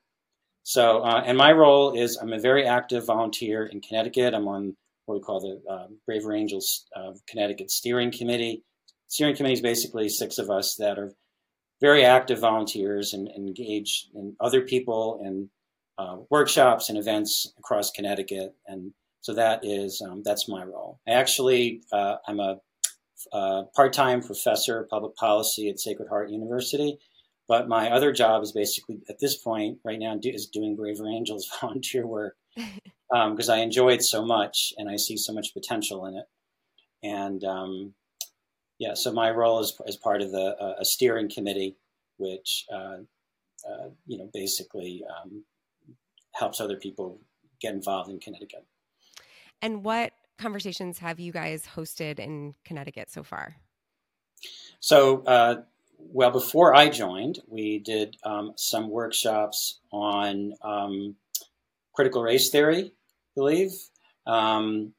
So, 0.62 1.00
uh, 1.00 1.22
and 1.24 1.38
my 1.38 1.52
role 1.52 1.92
is 1.92 2.16
I'm 2.16 2.32
a 2.32 2.38
very 2.38 2.66
active 2.66 3.06
volunteer 3.06 3.64
in 3.64 3.80
Connecticut. 3.80 4.34
I'm 4.34 4.48
on 4.48 4.76
what 5.08 5.14
we 5.14 5.22
call 5.22 5.40
the 5.40 5.72
uh, 5.72 5.86
Braver 6.06 6.34
Angels 6.34 6.84
uh, 6.94 7.12
Connecticut 7.26 7.70
Steering 7.70 8.12
Committee. 8.12 8.62
Steering 9.08 9.34
Committee 9.34 9.54
is 9.54 9.62
basically 9.62 10.08
six 10.10 10.36
of 10.36 10.50
us 10.50 10.76
that 10.78 10.98
are 10.98 11.14
very 11.80 12.04
active 12.04 12.40
volunteers 12.40 13.14
and, 13.14 13.26
and 13.28 13.48
engage 13.48 14.08
in 14.14 14.36
other 14.38 14.60
people 14.60 15.20
in 15.24 15.48
uh, 15.96 16.18
workshops 16.30 16.90
and 16.90 16.98
events 16.98 17.50
across 17.58 17.90
Connecticut. 17.90 18.54
And 18.66 18.92
so 19.22 19.32
that 19.34 19.64
is 19.64 20.02
um, 20.06 20.22
that's 20.24 20.46
my 20.46 20.62
role. 20.62 21.00
I 21.08 21.12
actually 21.12 21.80
uh, 21.90 22.16
I'm 22.26 22.38
a, 22.38 22.60
a 23.32 23.36
uh, 23.36 23.62
part-time 23.74 24.22
professor 24.22 24.80
of 24.80 24.90
public 24.90 25.16
policy 25.16 25.70
at 25.70 25.80
Sacred 25.80 26.08
Heart 26.08 26.30
University. 26.30 26.98
But 27.48 27.66
my 27.66 27.90
other 27.90 28.12
job 28.12 28.42
is 28.42 28.52
basically 28.52 29.00
at 29.08 29.20
this 29.20 29.36
point 29.36 29.78
right 29.82 29.98
now 29.98 30.18
is 30.22 30.48
doing 30.48 30.76
Braver 30.76 31.08
Angels 31.08 31.50
volunteer 31.62 32.06
work 32.06 32.36
because 33.10 33.48
um, 33.48 33.54
I 33.54 33.62
enjoy 33.62 33.90
it 33.94 34.02
so 34.02 34.24
much 34.24 34.72
and 34.76 34.88
I 34.88 34.96
see 34.96 35.16
so 35.16 35.32
much 35.32 35.54
potential 35.54 36.06
in 36.06 36.16
it. 36.16 36.26
And 37.02 37.42
um, 37.44 37.94
yeah, 38.78 38.94
so 38.94 39.12
my 39.12 39.30
role 39.30 39.60
is 39.60 39.78
as 39.86 39.96
part 39.96 40.22
of 40.22 40.30
the 40.30 40.56
uh, 40.60 40.74
a 40.78 40.84
steering 40.84 41.30
committee, 41.30 41.76
which 42.16 42.66
uh, 42.72 42.98
uh, 43.68 43.88
you 44.06 44.18
know 44.18 44.30
basically 44.32 45.04
um, 45.08 45.44
helps 46.34 46.60
other 46.60 46.76
people 46.76 47.20
get 47.60 47.74
involved 47.74 48.10
in 48.10 48.20
Connecticut. 48.20 48.64
And 49.62 49.82
what 49.84 50.12
conversations 50.38 50.98
have 50.98 51.18
you 51.18 51.32
guys 51.32 51.66
hosted 51.66 52.20
in 52.20 52.54
Connecticut 52.64 53.10
so 53.10 53.24
far? 53.24 53.56
So, 54.78 55.24
uh, 55.24 55.62
well, 55.98 56.30
before 56.30 56.76
I 56.76 56.88
joined, 56.88 57.40
we 57.48 57.80
did 57.80 58.16
um, 58.22 58.52
some 58.54 58.88
workshops 58.88 59.80
on 59.90 60.52
um, 60.62 61.16
critical 61.92 62.22
race 62.22 62.50
theory 62.50 62.92
believe. 63.38 63.72
Um, 64.26 64.92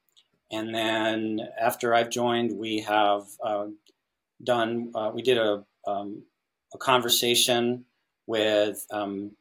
and 0.52 0.74
then 0.74 1.42
after 1.60 1.94
I've 1.94 2.10
joined, 2.10 2.58
we 2.58 2.80
have 2.80 3.24
uh, 3.44 3.68
done, 4.44 4.92
uh, 4.96 5.12
we 5.14 5.22
did 5.22 5.38
a, 5.38 5.64
um, 5.88 6.24
a 6.74 6.78
conversation 6.78 7.86
with 8.26 8.86
um, 8.92 9.32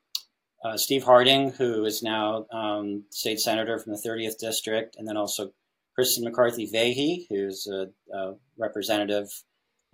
uh, 0.64 0.76
Steve 0.76 1.04
Harding, 1.04 1.50
who 1.50 1.84
is 1.84 2.02
now 2.02 2.46
um, 2.50 3.04
state 3.10 3.40
senator 3.40 3.78
from 3.78 3.92
the 3.92 3.98
30th 3.98 4.38
district, 4.38 4.96
and 4.96 5.06
then 5.06 5.16
also 5.16 5.52
Kristen 5.94 6.24
McCarthy 6.24 6.66
Vahey, 6.70 7.26
who's 7.28 7.66
a, 7.66 7.88
a 8.14 8.34
representative 8.58 9.28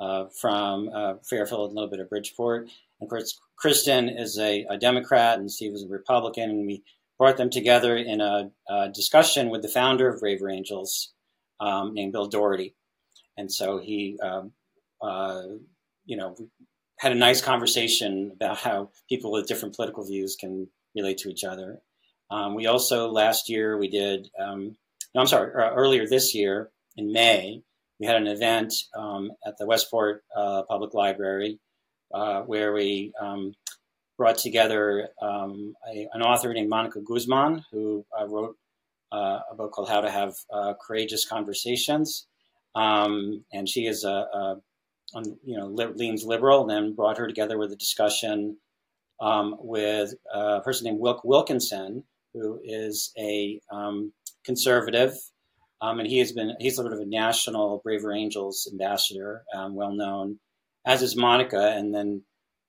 uh, 0.00 0.26
from 0.40 0.90
uh, 0.94 1.14
Fairfield, 1.28 1.70
and 1.70 1.78
a 1.78 1.80
little 1.80 1.90
bit 1.90 2.00
of 2.00 2.08
Bridgeport. 2.08 2.62
And 2.62 2.70
of 3.02 3.08
course, 3.08 3.38
Kristen 3.56 4.08
is 4.08 4.38
a, 4.38 4.66
a 4.70 4.76
Democrat, 4.76 5.38
and 5.38 5.50
Steve 5.50 5.72
is 5.74 5.84
a 5.84 5.88
Republican, 5.88 6.50
and 6.50 6.66
we 6.66 6.82
brought 7.18 7.36
them 7.36 7.50
together 7.50 7.96
in 7.96 8.20
a, 8.20 8.50
a 8.68 8.88
discussion 8.88 9.50
with 9.50 9.62
the 9.62 9.68
founder 9.68 10.08
of 10.08 10.20
Braver 10.20 10.50
Angels, 10.50 11.12
um, 11.60 11.94
named 11.94 12.12
Bill 12.12 12.26
Doherty. 12.26 12.74
And 13.36 13.50
so 13.50 13.78
he, 13.78 14.18
um, 14.22 14.52
uh, 15.02 15.42
you 16.04 16.16
know, 16.16 16.36
had 16.98 17.12
a 17.12 17.16
nice 17.16 17.40
conversation 17.40 18.32
about 18.34 18.58
how 18.58 18.90
people 19.08 19.32
with 19.32 19.46
different 19.46 19.74
political 19.74 20.04
views 20.04 20.36
can 20.38 20.68
relate 20.94 21.18
to 21.18 21.28
each 21.28 21.44
other. 21.44 21.80
Um, 22.30 22.54
we 22.54 22.66
also 22.66 23.10
last 23.10 23.48
year 23.48 23.76
we 23.76 23.88
did 23.88 24.30
um, 24.38 24.76
no, 25.14 25.20
I'm 25.20 25.26
sorry, 25.26 25.52
uh, 25.54 25.72
earlier 25.74 26.08
this 26.08 26.34
year 26.34 26.70
in 26.96 27.12
May, 27.12 27.62
we 28.00 28.06
had 28.06 28.16
an 28.16 28.26
event 28.26 28.74
um, 28.96 29.30
at 29.46 29.56
the 29.58 29.66
Westport 29.66 30.24
uh, 30.36 30.62
Public 30.68 30.92
Library 30.92 31.60
uh, 32.12 32.42
where 32.42 32.72
we 32.72 33.12
um, 33.20 33.52
brought 34.16 34.38
together 34.38 35.08
um, 35.20 35.74
a, 35.92 36.08
an 36.12 36.22
author 36.22 36.52
named 36.52 36.68
Monica 36.68 37.00
Guzman, 37.00 37.64
who 37.70 38.04
uh, 38.18 38.26
wrote 38.26 38.56
uh, 39.12 39.40
a 39.50 39.54
book 39.56 39.72
called 39.72 39.88
How 39.88 40.00
to 40.00 40.10
Have 40.10 40.34
uh, 40.52 40.74
Courageous 40.80 41.26
Conversations. 41.26 42.26
Um, 42.74 43.44
and 43.52 43.68
she 43.68 43.86
is 43.86 44.04
a, 44.04 44.08
a 44.08 44.56
you 45.44 45.56
know, 45.56 45.66
leans 45.66 46.24
liberal, 46.24 46.62
and 46.62 46.70
then 46.70 46.94
brought 46.94 47.18
her 47.18 47.28
together 47.28 47.56
with 47.56 47.72
a 47.72 47.76
discussion 47.76 48.56
um, 49.20 49.56
with 49.60 50.14
a 50.32 50.60
person 50.60 50.86
named 50.86 50.98
Wilk 50.98 51.22
Wilkinson, 51.24 52.02
who 52.32 52.60
is 52.64 53.12
a 53.16 53.60
um, 53.70 54.12
conservative 54.44 55.14
um, 55.84 56.00
and 56.00 56.08
he 56.08 56.18
has 56.18 56.32
been, 56.32 56.56
he's 56.60 56.76
sort 56.76 56.90
of 56.90 56.98
a 56.98 57.04
national 57.04 57.82
Braver 57.84 58.10
Angels 58.10 58.66
ambassador, 58.72 59.44
um, 59.54 59.74
well 59.74 59.92
known, 59.92 60.38
as 60.86 61.02
is 61.02 61.14
Monica. 61.14 61.72
And 61.76 61.94
then 61.94 62.22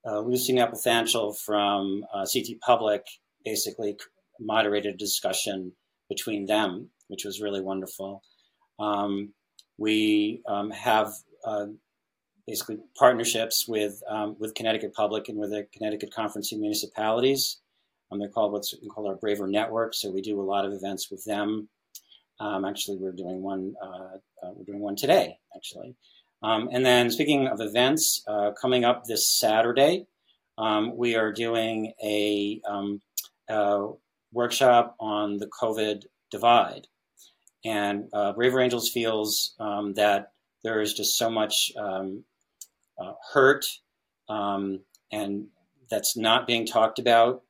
uh, 0.08 0.20
Lucy 0.20 0.54
Nalpathanchil 0.54 1.38
from 1.38 2.06
uh, 2.14 2.26
CT 2.32 2.60
Public 2.62 3.06
basically 3.44 3.98
moderated 4.40 4.96
a 4.96 4.98
discussion 4.98 5.74
between 6.10 6.46
them, 6.46 6.90
which 7.08 7.26
was 7.26 7.42
really 7.42 7.62
wonderful. 7.62 8.22
Um, 8.80 9.34
we 9.78 10.42
um, 10.48 10.72
have 10.72 11.14
uh, 11.46 11.68
basically 12.48 12.78
partnerships 12.98 13.68
with 13.68 14.02
um, 14.10 14.36
with 14.40 14.54
Connecticut 14.56 14.94
Public 14.94 15.30
and 15.30 15.38
with 15.38 15.52
the 15.52 15.68
Connecticut 15.74 16.14
Conference 16.14 16.52
of 16.52 16.60
Municipalities. 16.60 17.60
Um, 18.12 18.20
they're 18.20 18.30
called 18.30 18.52
what's 18.52 18.74
called 18.94 19.08
our 19.08 19.16
Braver 19.16 19.48
Network, 19.48 19.94
so 19.94 20.12
we 20.12 20.22
do 20.22 20.40
a 20.40 20.44
lot 20.44 20.66
of 20.66 20.74
events 20.74 21.10
with 21.10 21.24
them. 21.26 21.70
Um, 22.40 22.66
actually, 22.66 22.98
we're 22.98 23.12
doing 23.12 23.42
one. 23.42 23.74
Uh, 23.82 24.18
uh, 24.44 24.52
we're 24.56 24.66
doing 24.66 24.82
one 24.82 24.96
today, 24.96 25.38
actually. 25.56 25.96
Um, 26.44 26.70
and 26.72 26.86
then, 26.86 27.10
speaking 27.10 27.48
of 27.48 27.60
events, 27.62 28.24
uh, 28.27 28.51
coming 28.60 28.86
up 28.86 29.06
this 29.06 29.27
Saturday, 29.27 30.06
um, 30.58 30.96
we 30.96 31.15
are 31.15 31.32
doing 31.32 31.94
a, 32.04 32.62
um, 32.68 33.01
a, 33.50 33.88
workshop 34.32 34.96
on 35.00 35.38
the 35.38 35.48
COVID 35.48 36.04
divide. 36.30 36.88
And 37.63 38.10
uh, 38.12 38.34
Braver 38.34 38.60
Angels 38.60 38.89
feels 38.89 39.56
um, 39.60 39.94
that 39.94 40.34
there 40.63 40.82
is 40.82 40.94
just 40.94 41.18
so 41.18 41.30
much 41.30 41.72
um, 41.77 42.25
uh, 43.00 43.13
hurt 43.32 43.65
and 44.27 45.48
that's 45.89 46.18
not 46.18 46.48
being 46.48 46.65
talked 46.65 47.00
about. 47.00 47.44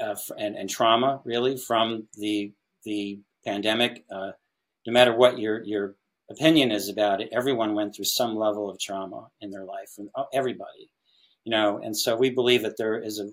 Uh, 0.00 0.16
and, 0.36 0.56
and, 0.56 0.68
trauma 0.68 1.20
really 1.24 1.56
from 1.56 2.08
the 2.18 2.52
the 2.84 3.20
pandemic, 3.46 4.04
uh, 4.10 4.32
no 4.86 4.92
matter 4.92 5.14
what 5.14 5.38
your 5.38 5.62
your 5.62 5.94
opinion 6.30 6.70
is 6.70 6.88
about 6.88 7.20
it, 7.20 7.28
everyone 7.32 7.74
went 7.74 7.94
through 7.94 8.06
some 8.06 8.36
level 8.36 8.70
of 8.70 8.78
trauma 8.78 9.28
in 9.40 9.50
their 9.50 9.64
life, 9.64 9.90
uh, 10.14 10.24
everybody, 10.32 10.90
you 11.44 11.50
know. 11.50 11.80
And 11.82 11.96
so 11.96 12.16
we 12.16 12.30
believe 12.30 12.62
that 12.62 12.76
there 12.78 12.98
is 12.98 13.18
a 13.18 13.30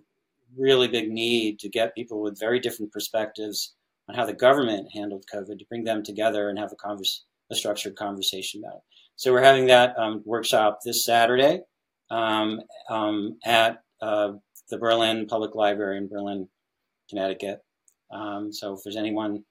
really 0.58 0.88
big 0.88 1.10
need 1.10 1.60
to 1.60 1.70
get 1.70 1.96
people 1.96 2.22
with 2.22 2.40
very 2.40 2.60
different 2.60 2.92
perspectives 2.92 3.74
on 4.10 4.16
how 4.16 4.26
the 4.26 4.34
government 4.34 4.90
handled 4.94 5.26
COVID 5.34 5.60
to 5.60 5.66
bring 5.70 5.84
them 5.84 6.04
together 6.04 6.50
and 6.50 6.60
have 6.60 6.72
a 6.72 6.76
converse, 6.76 7.24
a 7.52 7.56
structured 7.56 7.96
conversation 7.96 8.62
about 8.64 8.78
it. 8.78 8.84
So 9.16 9.32
we're 9.32 9.44
having 9.44 9.68
that 9.68 9.98
um, 9.98 10.22
workshop 10.26 10.80
this 10.84 11.06
Saturday 11.06 11.62
um, 12.10 12.62
um, 12.90 13.38
at 13.46 13.84
uh, 14.02 14.34
the 14.70 14.78
Berlin 14.78 15.28
Public 15.28 15.56
Library 15.56 15.98
in 15.98 16.10
Berlin, 16.10 16.48
Connecticut. 17.10 17.60
Um, 18.12 18.52
so 18.52 18.74
if 18.74 18.80
there's 18.84 18.98
anyone 18.98 19.44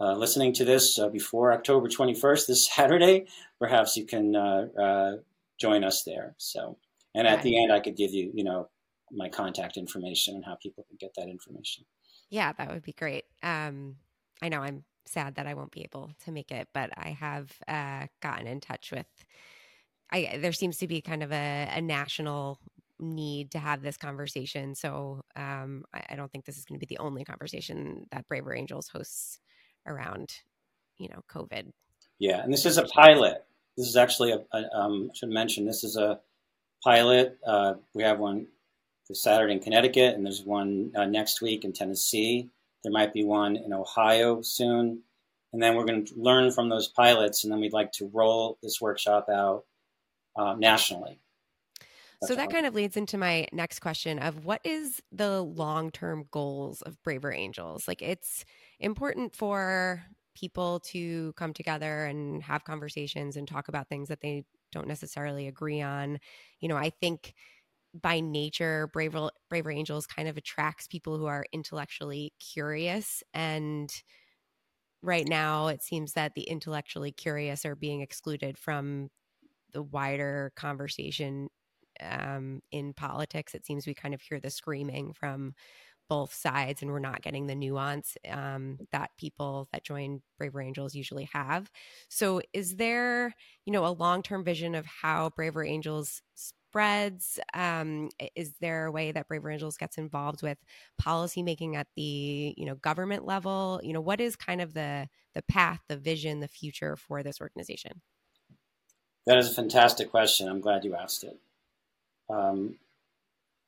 uh, 0.00 0.14
listening 0.14 0.52
to 0.54 0.64
this 0.64 0.98
uh, 0.98 1.08
before 1.08 1.52
October 1.52 1.88
21st, 1.88 2.46
this 2.46 2.66
Saturday, 2.74 3.26
perhaps 3.58 3.96
you 3.96 4.06
can 4.06 4.36
uh, 4.36 4.66
uh, 4.80 5.12
join 5.58 5.84
us 5.84 6.02
there. 6.04 6.34
So, 6.38 6.78
and 7.14 7.26
at 7.26 7.42
the 7.42 7.62
end, 7.62 7.72
I 7.72 7.80
could 7.80 7.96
give 7.96 8.12
you, 8.12 8.30
you 8.34 8.44
know, 8.44 8.68
my 9.10 9.28
contact 9.28 9.76
information 9.76 10.34
and 10.34 10.44
how 10.44 10.56
people 10.56 10.84
can 10.88 10.96
get 11.00 11.14
that 11.16 11.28
information. 11.28 11.84
Yeah, 12.28 12.52
that 12.52 12.70
would 12.72 12.82
be 12.82 12.92
great. 12.92 13.24
Um, 13.42 13.96
I 14.42 14.48
know 14.48 14.60
I'm 14.60 14.84
sad 15.06 15.36
that 15.36 15.46
I 15.46 15.54
won't 15.54 15.72
be 15.72 15.82
able 15.82 16.10
to 16.24 16.32
make 16.32 16.50
it, 16.50 16.68
but 16.74 16.90
I 16.96 17.10
have 17.10 17.50
uh, 17.68 18.06
gotten 18.20 18.46
in 18.46 18.60
touch 18.60 18.90
with. 18.90 19.06
I 20.10 20.38
there 20.40 20.52
seems 20.52 20.78
to 20.78 20.86
be 20.86 21.00
kind 21.00 21.22
of 21.22 21.32
a, 21.32 21.68
a 21.72 21.80
national 21.80 22.60
need 22.98 23.50
to 23.52 23.58
have 23.58 23.82
this 23.82 23.96
conversation. 23.96 24.74
So 24.74 25.22
um, 25.36 25.84
I, 25.92 26.02
I, 26.10 26.16
don't 26.16 26.32
think 26.32 26.44
this 26.46 26.56
is 26.56 26.64
going 26.64 26.80
to 26.80 26.86
be 26.86 26.94
the 26.94 27.02
only 27.02 27.24
conversation 27.24 28.06
that 28.10 28.26
Braver 28.26 28.54
Angels 28.54 28.88
hosts 28.88 29.38
around, 29.86 30.30
you 30.98 31.08
know, 31.08 31.22
COVID. 31.30 31.70
Yeah, 32.18 32.42
and 32.42 32.52
this 32.52 32.66
is 32.66 32.78
a 32.78 32.84
pilot. 32.84 33.44
This 33.76 33.86
is 33.86 33.96
actually 33.96 34.32
a, 34.32 34.44
a 34.52 34.76
um, 34.76 35.10
I 35.12 35.16
should 35.16 35.28
mention 35.28 35.66
this 35.66 35.84
is 35.84 35.96
a 35.96 36.20
pilot. 36.82 37.38
Uh, 37.46 37.74
we 37.94 38.02
have 38.02 38.18
one 38.18 38.46
this 39.08 39.22
Saturday 39.22 39.52
in 39.52 39.60
Connecticut, 39.60 40.14
and 40.14 40.24
there's 40.24 40.42
one 40.42 40.92
uh, 40.96 41.04
next 41.04 41.40
week 41.40 41.64
in 41.64 41.72
Tennessee. 41.72 42.48
There 42.82 42.92
might 42.92 43.12
be 43.12 43.24
one 43.24 43.56
in 43.56 43.72
Ohio 43.72 44.42
soon. 44.42 45.02
And 45.52 45.62
then 45.62 45.74
we're 45.74 45.84
going 45.84 46.04
to 46.04 46.14
learn 46.16 46.50
from 46.50 46.68
those 46.68 46.88
pilots, 46.88 47.44
and 47.44 47.52
then 47.52 47.60
we'd 47.60 47.72
like 47.72 47.92
to 47.92 48.10
roll 48.12 48.58
this 48.62 48.80
workshop 48.80 49.28
out 49.28 49.64
uh, 50.36 50.54
nationally 50.58 51.20
so 52.20 52.34
that 52.34 52.50
kind 52.50 52.66
of 52.66 52.74
leads 52.74 52.96
into 52.96 53.18
my 53.18 53.46
next 53.52 53.80
question 53.80 54.18
of 54.18 54.44
what 54.44 54.60
is 54.64 55.02
the 55.12 55.42
long-term 55.42 56.24
goals 56.30 56.82
of 56.82 57.00
Braver 57.02 57.32
Angels? 57.32 57.86
Like 57.86 58.02
it's 58.02 58.44
important 58.80 59.34
for 59.34 60.04
people 60.34 60.80
to 60.80 61.32
come 61.34 61.52
together 61.52 62.04
and 62.06 62.42
have 62.42 62.64
conversations 62.64 63.36
and 63.36 63.46
talk 63.48 63.68
about 63.68 63.88
things 63.88 64.08
that 64.08 64.20
they 64.20 64.44
don't 64.72 64.88
necessarily 64.88 65.46
agree 65.46 65.80
on. 65.80 66.18
You 66.60 66.68
know, 66.68 66.76
I 66.76 66.90
think 66.90 67.34
by 67.94 68.20
nature 68.20 68.88
Braver 68.92 69.30
Braver 69.48 69.70
Angels 69.70 70.06
kind 70.06 70.28
of 70.28 70.36
attracts 70.36 70.86
people 70.86 71.18
who 71.18 71.26
are 71.26 71.46
intellectually 71.52 72.34
curious 72.38 73.22
and 73.34 73.90
right 75.02 75.28
now 75.28 75.68
it 75.68 75.82
seems 75.82 76.12
that 76.14 76.34
the 76.34 76.42
intellectually 76.42 77.12
curious 77.12 77.64
are 77.64 77.76
being 77.76 78.00
excluded 78.00 78.58
from 78.58 79.08
the 79.72 79.82
wider 79.82 80.52
conversation 80.56 81.48
um, 82.00 82.60
in 82.70 82.92
politics. 82.94 83.54
It 83.54 83.66
seems 83.66 83.86
we 83.86 83.94
kind 83.94 84.14
of 84.14 84.20
hear 84.20 84.40
the 84.40 84.50
screaming 84.50 85.12
from 85.12 85.54
both 86.08 86.32
sides 86.32 86.82
and 86.82 86.90
we're 86.90 86.98
not 87.00 87.22
getting 87.22 87.46
the 87.46 87.54
nuance 87.54 88.16
um, 88.30 88.78
that 88.92 89.10
people 89.18 89.68
that 89.72 89.84
join 89.84 90.22
braver 90.38 90.60
angels 90.60 90.94
usually 90.94 91.28
have. 91.32 91.70
So 92.08 92.40
is 92.52 92.76
there 92.76 93.34
you 93.64 93.72
know 93.72 93.86
a 93.86 93.90
long-term 93.90 94.44
vision 94.44 94.74
of 94.74 94.86
how 94.86 95.30
braver 95.30 95.64
angels 95.64 96.22
spreads? 96.34 97.38
Um, 97.54 98.10
is 98.34 98.54
there 98.60 98.86
a 98.86 98.92
way 98.92 99.12
that 99.12 99.28
braver 99.28 99.50
angels 99.50 99.76
gets 99.76 99.98
involved 99.98 100.42
with 100.42 100.58
policymaking 101.00 101.74
at 101.74 101.88
the 101.96 102.54
you 102.56 102.64
know 102.66 102.76
government 102.76 103.24
level? 103.24 103.80
You 103.82 103.92
know 103.92 104.00
what 104.00 104.20
is 104.20 104.36
kind 104.36 104.60
of 104.60 104.74
the 104.74 105.08
the 105.34 105.42
path 105.42 105.80
the 105.88 105.96
vision 105.96 106.40
the 106.40 106.48
future 106.48 106.96
for 106.96 107.22
this 107.22 107.40
organization? 107.40 108.02
That 109.26 109.36
is 109.38 109.50
a 109.50 109.54
fantastic 109.54 110.10
question. 110.10 110.48
I'm 110.48 110.60
glad 110.60 110.84
you 110.84 110.94
asked 110.94 111.22
it 111.22 111.38
um, 112.28 112.76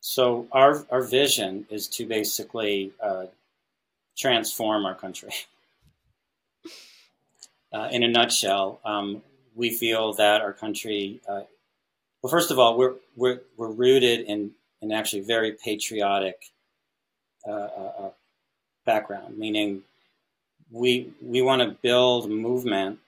so 0.00 0.46
our 0.52 0.86
our 0.90 1.02
vision 1.02 1.66
is 1.70 1.88
to 1.88 2.06
basically 2.06 2.92
uh, 3.02 3.26
transform 4.16 4.86
our 4.86 4.94
country. 4.94 5.30
uh, 7.72 7.88
in 7.90 8.02
a 8.02 8.08
nutshell, 8.08 8.80
um, 8.84 9.22
we 9.54 9.70
feel 9.70 10.14
that 10.14 10.40
our 10.40 10.52
country. 10.52 11.20
Uh, 11.28 11.42
well, 12.22 12.30
first 12.30 12.50
of 12.50 12.58
all, 12.58 12.76
we're 12.76 12.94
we're 13.16 13.40
we're 13.56 13.70
rooted 13.70 14.20
in 14.20 14.52
in 14.80 14.92
actually 14.92 15.22
very 15.22 15.52
patriotic 15.52 16.50
uh, 17.46 17.50
uh, 17.50 17.92
uh, 17.98 18.10
background, 18.86 19.36
meaning 19.38 19.82
we 20.70 21.12
we 21.22 21.42
want 21.42 21.62
to 21.62 21.76
build 21.82 22.26
a 22.26 22.28
movement 22.28 22.98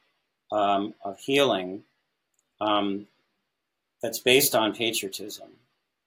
um, 0.53 0.95
of 1.05 1.19
healing 1.21 1.83
um, 2.61 3.07
that's 4.03 4.19
based 4.19 4.55
on 4.55 4.75
patriotism, 4.75 5.49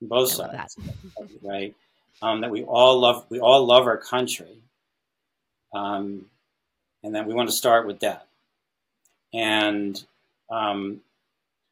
both 0.01 0.31
sides, 0.31 0.77
right? 1.41 1.75
Um, 2.21 2.41
that 2.41 2.51
we 2.51 2.63
all 2.63 3.00
love, 3.00 3.25
we 3.29 3.39
all 3.39 3.65
love 3.65 3.85
our 3.85 3.97
country, 3.97 4.57
um, 5.73 6.25
and 7.03 7.15
that 7.15 7.27
we 7.27 7.33
want 7.33 7.50
to 7.50 7.55
start 7.55 7.85
with 7.85 8.00
that. 8.00 8.27
And 9.33 10.01
um, 10.50 11.01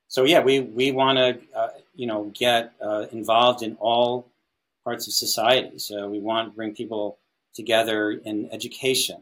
so, 0.08 0.24
yeah, 0.26 0.42
we 0.42 0.60
we 0.60 0.92
want 0.92 1.18
to, 1.18 1.40
uh, 1.56 1.70
you 1.96 2.08
know, 2.08 2.32
get 2.34 2.74
uh, 2.84 3.06
involved 3.12 3.64
in 3.64 3.78
all 3.80 4.28
parts 4.84 5.08
of 5.08 5.14
society. 5.14 5.80
So 5.80 6.10
we 6.10 6.20
want 6.20 6.50
to 6.50 6.56
bring 6.56 6.76
people 6.76 7.18
together 7.54 8.12
in 8.12 8.50
education, 8.52 9.22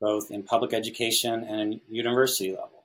both 0.00 0.30
in 0.30 0.42
public 0.42 0.72
education 0.72 1.44
and 1.44 1.80
university 1.88 2.50
level. 2.50 2.75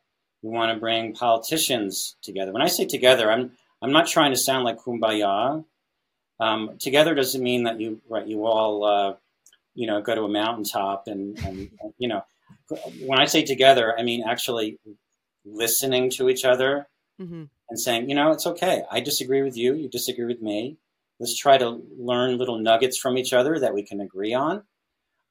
We 0.42 0.50
want 0.50 0.74
to 0.74 0.80
bring 0.80 1.14
politicians 1.14 2.16
together. 2.22 2.52
When 2.52 2.62
I 2.62 2.68
say 2.68 2.86
together, 2.86 3.32
I'm 3.32 3.52
I'm 3.82 3.92
not 3.92 4.08
trying 4.08 4.32
to 4.32 4.38
sound 4.38 4.64
like 4.64 4.80
kumbaya. 4.80 5.64
Um, 6.40 6.78
together 6.80 7.14
doesn't 7.14 7.42
mean 7.42 7.64
that 7.64 7.80
you 7.80 8.02
right 8.10 8.26
you 8.28 8.46
all 8.46 8.84
uh, 8.84 9.14
you 9.76 9.88
know 9.88 10.02
go 10.02 10.16
to 10.16 10.24
a 10.24 10.30
mountaintop 10.30 11.08
and, 11.08 11.38
and 11.40 11.70
you 11.98 12.08
know 12.08 12.24
when 13.06 13.20
I 13.20 13.26
say 13.26 13.44
together, 13.44 13.96
I 13.98 14.04
mean 14.04 14.24
actually 14.28 14.80
listening 15.46 16.10
to 16.12 16.30
each 16.30 16.46
other 16.46 16.88
mm-hmm. 17.20 17.44
and 17.70 17.80
saying, 17.80 18.10
you 18.10 18.16
know, 18.16 18.32
it's 18.32 18.48
okay. 18.48 18.84
I 18.92 19.00
disagree 19.00 19.42
with 19.42 19.58
you. 19.58 19.74
You 19.74 19.90
disagree 19.90 20.26
with 20.26 20.42
me. 20.42 20.78
Let's 21.20 21.38
try 21.38 21.58
to 21.58 21.82
learn 21.98 22.38
little 22.38 22.58
nuggets 22.58 22.98
from 22.98 23.18
each 23.18 23.34
other 23.34 23.60
that 23.60 23.74
we 23.74 23.84
can 23.84 24.02
agree 24.02 24.34
on. 24.34 24.64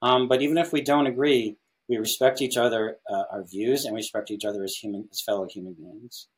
Um, 0.02 0.28
but 0.28 0.42
even 0.42 0.56
if 0.56 0.72
we 0.72 0.80
don't 0.80 1.06
agree, 1.06 1.56
we 1.90 1.96
respect 1.96 2.40
each 2.40 2.56
other, 2.56 2.98
uh, 3.10 3.24
our 3.32 3.44
views, 3.44 3.84
and 3.84 3.92
we 3.92 3.98
respect 3.98 4.30
each 4.30 4.44
other 4.44 4.62
as 4.62 4.76
human, 4.76 5.08
as 5.10 5.20
fellow 5.20 5.48
human 5.50 5.74
beings. 5.74 6.28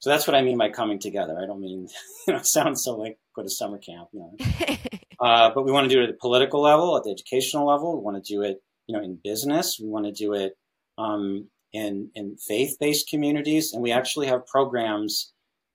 So 0.00 0.10
that's 0.10 0.26
what 0.26 0.34
I 0.34 0.42
mean 0.42 0.58
by 0.58 0.70
coming 0.70 0.98
together. 0.98 1.38
I 1.40 1.46
don't 1.46 1.60
mean, 1.60 1.88
you 2.26 2.32
know, 2.32 2.40
it 2.40 2.46
sounds 2.46 2.82
so 2.82 2.96
like 2.96 3.16
go 3.36 3.44
to 3.44 3.48
summer 3.48 3.78
camp, 3.78 4.08
you 4.12 4.20
know. 4.20 4.76
uh, 5.20 5.52
but 5.54 5.64
we 5.64 5.70
want 5.70 5.88
to 5.88 5.94
do 5.94 6.00
it 6.00 6.08
at 6.08 6.10
the 6.10 6.18
political 6.20 6.60
level, 6.60 6.96
at 6.96 7.04
the 7.04 7.12
educational 7.12 7.64
level. 7.64 7.96
We 7.96 8.04
want 8.04 8.22
to 8.22 8.34
do 8.34 8.42
it, 8.42 8.60
you 8.88 8.96
know, 8.96 9.02
in 9.02 9.20
business. 9.22 9.78
We 9.80 9.88
want 9.88 10.06
to 10.06 10.12
do 10.12 10.34
it 10.34 10.58
um, 10.98 11.48
in 11.72 12.10
in 12.16 12.36
faith-based 12.36 13.08
communities, 13.08 13.72
and 13.72 13.84
we 13.84 13.92
actually 13.92 14.26
have 14.26 14.44
programs 14.48 15.32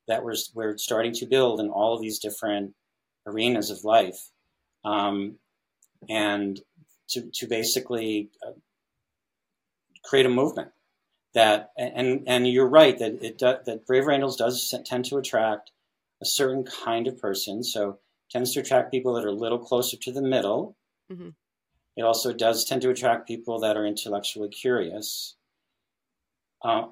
that 0.09 0.21
we're 0.21 0.35
we're 0.53 0.77
starting 0.77 1.13
to 1.13 1.25
build 1.25 1.61
in 1.61 1.69
all 1.69 1.95
of 1.95 2.01
these 2.01 2.19
different 2.19 2.73
arenas 3.25 3.71
of 3.71 3.85
life, 3.85 4.19
um, 4.83 5.37
and 6.09 6.59
to 7.11 7.31
to 7.33 7.47
basically 7.47 8.29
uh, 8.45 8.51
create 10.03 10.25
a 10.25 10.29
movement 10.29 10.71
that 11.33 11.71
and 11.77 12.23
and 12.25 12.47
you're 12.47 12.67
right 12.67 12.97
that 12.97 13.23
it 13.23 13.39
that 13.39 13.85
Braver 13.85 14.11
Angels 14.11 14.37
does 14.37 14.73
tend 14.85 15.05
to 15.05 15.17
attract 15.17 15.71
a 16.21 16.25
certain 16.25 16.63
kind 16.63 17.07
of 17.07 17.19
person. 17.19 17.63
So 17.63 17.99
tends 18.29 18.53
to 18.53 18.59
attract 18.59 18.91
people 18.91 19.13
that 19.13 19.25
are 19.25 19.29
a 19.29 19.33
little 19.33 19.59
closer 19.59 19.97
to 19.97 20.11
the 20.11 20.21
middle. 20.21 20.75
Mm-hmm. 21.11 21.29
It 21.95 22.03
also 22.03 22.33
does 22.33 22.65
tend 22.65 22.81
to 22.83 22.89
attract 22.89 23.27
people 23.27 23.59
that 23.59 23.77
are 23.77 23.85
intellectually 23.85 24.49
curious. 24.49 25.35
Uh, 26.63 26.87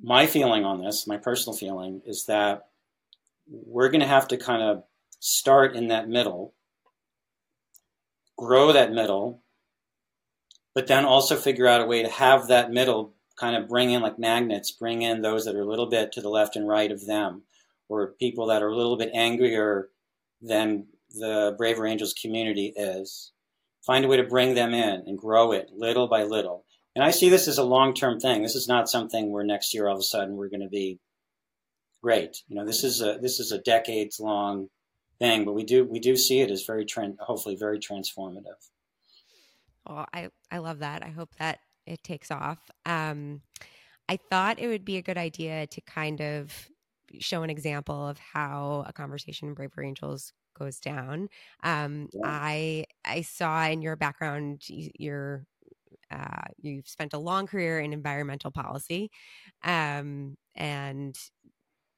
my 0.00 0.26
feeling 0.26 0.64
on 0.64 0.82
this, 0.82 1.06
my 1.06 1.16
personal 1.16 1.56
feeling, 1.56 2.02
is 2.06 2.26
that 2.26 2.68
we're 3.48 3.88
going 3.88 4.00
to 4.00 4.06
have 4.06 4.28
to 4.28 4.36
kind 4.36 4.62
of 4.62 4.84
start 5.20 5.74
in 5.74 5.88
that 5.88 6.08
middle, 6.08 6.54
grow 8.36 8.72
that 8.72 8.92
middle, 8.92 9.42
but 10.78 10.86
then 10.86 11.04
also 11.04 11.34
figure 11.34 11.66
out 11.66 11.80
a 11.80 11.86
way 11.86 12.04
to 12.04 12.08
have 12.08 12.46
that 12.46 12.70
middle 12.70 13.12
kind 13.36 13.56
of 13.56 13.68
bring 13.68 13.90
in 13.90 14.00
like 14.00 14.16
magnets, 14.16 14.70
bring 14.70 15.02
in 15.02 15.22
those 15.22 15.44
that 15.44 15.56
are 15.56 15.62
a 15.62 15.68
little 15.68 15.88
bit 15.88 16.12
to 16.12 16.20
the 16.20 16.28
left 16.28 16.54
and 16.54 16.68
right 16.68 16.92
of 16.92 17.04
them, 17.04 17.42
or 17.88 18.14
people 18.20 18.46
that 18.46 18.62
are 18.62 18.68
a 18.68 18.76
little 18.76 18.96
bit 18.96 19.10
angrier 19.12 19.88
than 20.40 20.86
the 21.10 21.52
Braver 21.58 21.84
Angels 21.84 22.12
community 22.12 22.72
is. 22.76 23.32
Find 23.84 24.04
a 24.04 24.08
way 24.08 24.18
to 24.18 24.22
bring 24.22 24.54
them 24.54 24.72
in 24.72 25.02
and 25.04 25.18
grow 25.18 25.50
it 25.50 25.70
little 25.76 26.06
by 26.06 26.22
little. 26.22 26.64
And 26.94 27.04
I 27.04 27.10
see 27.10 27.28
this 27.28 27.48
as 27.48 27.58
a 27.58 27.64
long 27.64 27.92
term 27.92 28.20
thing. 28.20 28.44
This 28.44 28.54
is 28.54 28.68
not 28.68 28.88
something 28.88 29.32
where 29.32 29.42
next 29.42 29.74
year 29.74 29.88
all 29.88 29.96
of 29.96 29.98
a 29.98 30.04
sudden 30.04 30.36
we're 30.36 30.48
going 30.48 30.60
to 30.60 30.68
be 30.68 31.00
great. 32.04 32.36
You 32.46 32.54
know, 32.54 32.64
this 32.64 32.84
is 32.84 33.02
a 33.02 33.18
this 33.20 33.40
is 33.40 33.50
a 33.50 33.58
decades 33.58 34.20
long 34.20 34.68
thing, 35.18 35.44
but 35.44 35.54
we 35.54 35.64
do 35.64 35.84
we 35.84 35.98
do 35.98 36.16
see 36.16 36.38
it 36.38 36.52
as 36.52 36.62
very 36.64 36.86
hopefully 37.18 37.56
very 37.58 37.80
transformative. 37.80 38.68
Oh, 39.88 40.04
I 40.12 40.30
I 40.50 40.58
love 40.58 40.80
that. 40.80 41.02
I 41.02 41.08
hope 41.08 41.34
that 41.36 41.60
it 41.86 42.02
takes 42.02 42.30
off. 42.30 42.70
Um, 42.84 43.42
I 44.08 44.16
thought 44.18 44.58
it 44.60 44.68
would 44.68 44.84
be 44.84 44.96
a 44.98 45.02
good 45.02 45.18
idea 45.18 45.66
to 45.68 45.80
kind 45.82 46.20
of 46.22 46.68
show 47.20 47.42
an 47.42 47.50
example 47.50 48.08
of 48.08 48.18
how 48.18 48.84
a 48.86 48.92
conversation 48.92 49.48
in 49.48 49.54
Braver 49.54 49.82
Angels 49.82 50.32
goes 50.58 50.80
down. 50.80 51.28
Um, 51.64 52.10
yeah. 52.12 52.24
I 52.24 52.86
I 53.04 53.22
saw 53.22 53.64
in 53.66 53.82
your 53.82 53.96
background 53.96 54.64
you're 54.68 55.46
uh, 56.10 56.44
you've 56.58 56.88
spent 56.88 57.12
a 57.14 57.18
long 57.18 57.46
career 57.46 57.80
in 57.80 57.92
environmental 57.92 58.50
policy, 58.50 59.10
um, 59.64 60.36
and 60.54 61.18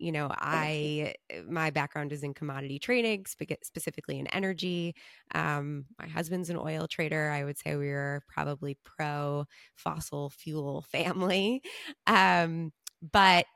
you 0.01 0.13
know 0.13 0.29
i 0.33 1.15
my 1.49 1.71
background 1.71 2.13
is 2.13 2.23
in 2.25 2.35
commodity 2.35 2.79
trading 2.81 3.27
specifically 3.27 4.19
in 4.19 4.27
energy. 4.29 4.95
Um, 5.35 5.87
my 6.01 6.09
husband's 6.09 6.51
an 6.51 6.57
oil 6.59 6.89
trader. 6.89 7.31
I 7.31 7.45
would 7.45 7.59
say 7.59 7.77
we 7.77 7.91
are 7.91 8.23
probably 8.29 8.79
pro 8.85 9.47
fossil 9.77 10.31
fuel 10.31 10.83
family. 10.93 11.63
Um, 12.07 12.73
but 13.13 13.47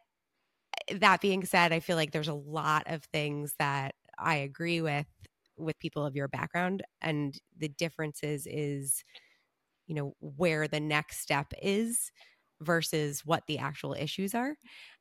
eh, 0.89 0.99
that 0.99 1.21
being 1.21 1.45
said 1.45 1.73
i 1.73 1.81
feel 1.81 1.97
like 1.97 2.13
there's 2.13 2.29
a 2.29 2.35
lot 2.35 2.85
of 2.87 3.05
things 3.05 3.55
that 3.59 3.95
i 4.19 4.37
agree 4.37 4.81
with 4.81 5.07
with 5.57 5.79
people 5.79 6.05
of 6.05 6.17
your 6.17 6.29
background 6.29 6.83
and 7.01 7.39
the 7.57 7.69
differences 7.69 8.47
is 8.47 9.05
you 9.87 9.95
know 9.95 10.15
where 10.21 10.69
the 10.69 10.81
next 10.81 11.21
step 11.21 11.53
is 11.63 12.13
versus 12.61 13.23
what 13.25 13.45
the 13.49 13.59
actual 13.59 13.95
issues 13.95 14.35
are. 14.35 14.57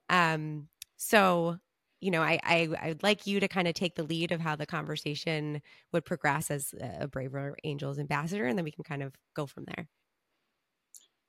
Um 0.10 0.70
so, 0.98 1.58
you 2.02 2.12
know, 2.12 2.22
I, 2.22 2.40
I 2.44 2.70
I 2.82 2.88
would 2.90 3.04
like 3.04 3.26
you 3.28 3.40
to 3.40 3.48
kind 3.48 3.68
of 3.68 3.74
take 3.74 3.96
the 3.96 4.04
lead 4.04 4.32
of 4.32 4.42
how 4.42 4.56
the 4.56 4.66
conversation 4.66 5.62
would 5.92 6.06
progress 6.06 6.52
as 6.52 6.74
a 7.00 7.08
Braver 7.08 7.56
Angels 7.64 8.00
ambassador, 8.00 8.46
and 8.46 8.58
then 8.58 8.66
we 8.66 8.72
can 8.72 8.84
kind 8.84 9.04
of 9.04 9.14
go 9.36 9.46
from 9.46 9.66
there. 9.66 9.88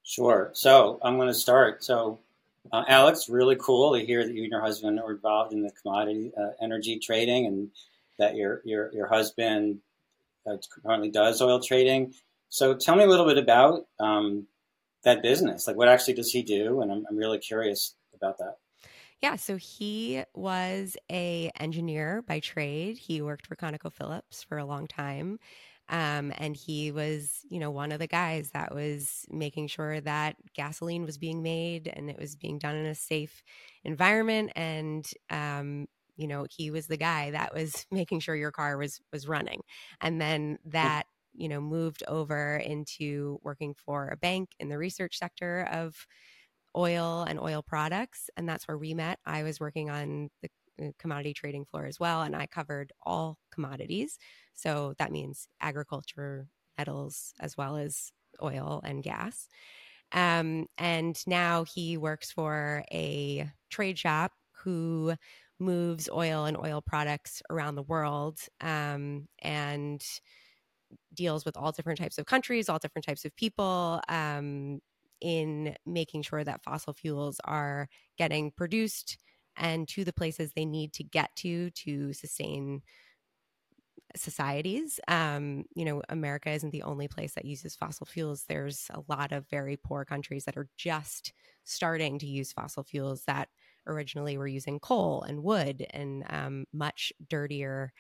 Sure. 0.03 0.51
So 0.53 0.99
I'm 1.03 1.17
going 1.17 1.29
to 1.29 1.35
start. 1.35 1.83
So, 1.83 2.21
uh, 2.73 2.85
Alex, 2.89 3.29
really 3.29 3.57
cool 3.57 3.95
to 3.95 4.05
hear 4.05 4.25
that 4.25 4.35
you 4.35 4.43
and 4.43 4.53
your 4.53 4.61
husband 4.61 5.01
are 5.01 5.13
involved 5.13 5.53
in 5.53 5.63
the 5.63 5.71
commodity 5.81 6.33
uh, 6.39 6.51
energy 6.63 6.99
trading, 6.99 7.47
and 7.47 7.71
that 8.19 8.37
your 8.37 8.61
your 8.65 8.93
your 8.93 9.07
husband 9.07 9.81
uh, 10.47 10.57
currently 10.85 11.11
does 11.11 11.41
oil 11.41 11.61
trading. 11.61 12.15
So, 12.51 12.75
tell 12.75 12.97
me 12.97 13.05
a 13.05 13.09
little 13.09 13.27
bit 13.27 13.39
about 13.39 13.87
um, 13.99 14.47
that 15.05 15.23
business. 15.23 15.67
Like, 15.67 15.77
what 15.77 15.89
actually 15.89 16.15
does 16.15 16.31
he 16.31 16.43
do? 16.43 16.81
And 16.81 16.93
I'm, 16.93 17.07
I'm 17.09 17.17
really 17.17 17.39
curious 17.39 17.95
about 18.15 18.39
that. 18.39 18.57
Yeah, 19.25 19.37
so 19.37 19.57
he 19.57 20.23
was 20.35 20.97
a 21.11 21.51
engineer 21.59 22.23
by 22.23 22.41
trade. 22.41 22.99
He 22.99 23.23
worked 23.23 23.47
for 23.47 23.57
ConocoPhillips 23.57 24.45
for 24.45 24.59
a 24.59 24.67
long 24.67 24.87
time. 24.87 25.39
Um, 25.89 26.33
and 26.37 26.55
he 26.57 26.93
was, 26.93 27.41
you 27.49 27.59
know, 27.59 27.71
one 27.71 27.93
of 27.93 27.99
the 28.01 28.07
guys 28.07 28.51
that 28.51 28.75
was 28.75 29.25
making 29.31 29.69
sure 29.69 30.01
that 30.01 30.37
gasoline 30.55 31.05
was 31.05 31.17
being 31.19 31.43
made 31.43 31.89
and 31.89 32.11
it 32.11 32.19
was 32.19 32.37
being 32.37 32.59
done 32.59 32.77
in 32.77 32.87
a 32.87 32.95
safe 32.95 33.43
environment. 33.85 34.53
And, 34.57 35.09
um, 35.31 35.87
you 36.17 36.27
know, 36.29 36.47
he 36.51 36.71
was 36.71 36.87
the 36.87 36.97
guy 36.99 37.31
that 37.31 37.55
was 37.55 37.87
making 37.93 38.21
sure 38.21 38.37
your 38.37 38.53
car 38.53 38.77
was 38.77 39.01
was 39.13 39.27
running. 39.29 39.63
And 40.03 40.21
then 40.21 40.59
that, 40.67 41.07
you 41.35 41.49
know, 41.49 41.61
moved 41.63 42.03
over 42.09 42.57
into 42.57 43.39
working 43.43 43.75
for 43.75 44.09
a 44.09 44.17
bank 44.17 44.51
in 44.61 44.69
the 44.69 44.79
research 44.79 45.19
sector 45.19 45.67
of 45.73 46.07
oil 46.77 47.25
and 47.29 47.39
oil 47.41 47.63
products. 47.63 48.31
And 48.37 48.49
that's 48.49 48.67
where 48.67 48.79
we 48.79 48.95
met. 48.95 49.19
I 49.25 49.43
was 49.43 49.61
working 49.61 49.91
on 49.91 50.31
the 50.43 50.49
uh, 50.83 50.91
commodity 50.99 51.35
trading 51.35 51.65
floor 51.65 51.87
as 51.87 52.01
well, 52.01 52.23
and 52.23 52.35
I 52.35 52.47
covered 52.47 52.93
all 53.03 53.39
commodities. 53.53 54.19
So 54.55 54.95
that 54.99 55.13
means 55.13 55.49
agriculture, 55.61 56.49
metals, 56.77 57.33
as 57.41 57.57
well 57.57 57.77
as 57.77 58.11
oil 58.43 58.81
and 58.85 59.03
gas. 59.03 59.49
Um, 60.13 60.67
and 60.79 61.17
now 61.27 61.65
he 61.65 61.97
works 61.97 62.31
for 62.31 62.85
a 62.91 63.51
trade 63.71 63.99
shop 63.99 64.33
who 64.65 65.15
moves 65.61 66.09
oil 66.09 66.45
and 66.45 66.57
oil 66.57 66.81
products 66.81 67.43
around 67.51 67.75
the 67.75 67.83
world 67.83 68.39
um, 68.61 69.29
and 69.41 70.05
deals 71.13 71.45
with 71.45 71.57
all 71.57 71.73
different 71.73 71.99
types 71.99 72.19
of 72.19 72.27
countries, 72.27 72.69
all 72.69 72.79
different 72.79 73.05
types 73.05 73.25
of 73.25 73.35
people, 73.37 74.01
um, 74.09 74.81
in 75.25 75.77
making 75.87 76.23
sure 76.23 76.45
that 76.45 76.63
fossil 76.63 76.95
fuels 76.95 77.41
are 77.45 77.89
getting 78.19 78.53
produced 78.53 79.19
and 79.57 79.89
to 79.89 80.05
the 80.05 80.13
places 80.13 80.53
they 80.53 80.67
need 80.67 80.93
to 80.95 81.05
get 81.05 81.35
to 81.39 81.71
to 81.73 82.13
sustain 82.13 82.83
societies. 84.17 85.01
Um, 85.09 85.65
you 85.75 85.85
know, 85.85 86.03
America 86.09 86.51
isn't 86.51 86.71
the 86.71 86.83
only 86.83 87.09
place 87.09 87.35
that 87.35 87.45
uses 87.45 87.75
fossil 87.75 88.07
fuels. 88.07 88.45
There's 88.45 88.89
a 88.91 89.03
lot 89.09 89.33
of 89.33 89.49
very 89.49 89.77
poor 89.77 90.05
countries 90.05 90.45
that 90.45 90.57
are 90.57 90.69
just 90.77 91.33
starting 91.65 92.19
to 92.21 92.27
use 92.27 92.53
fossil 92.53 92.85
fuels 92.85 93.25
that 93.25 93.49
originally 93.87 94.39
were 94.39 94.47
using 94.47 94.79
coal 94.79 95.23
and 95.23 95.43
wood 95.43 95.85
and 95.91 96.25
um, 96.31 96.65
much 96.73 97.13
dirtier 97.29 97.93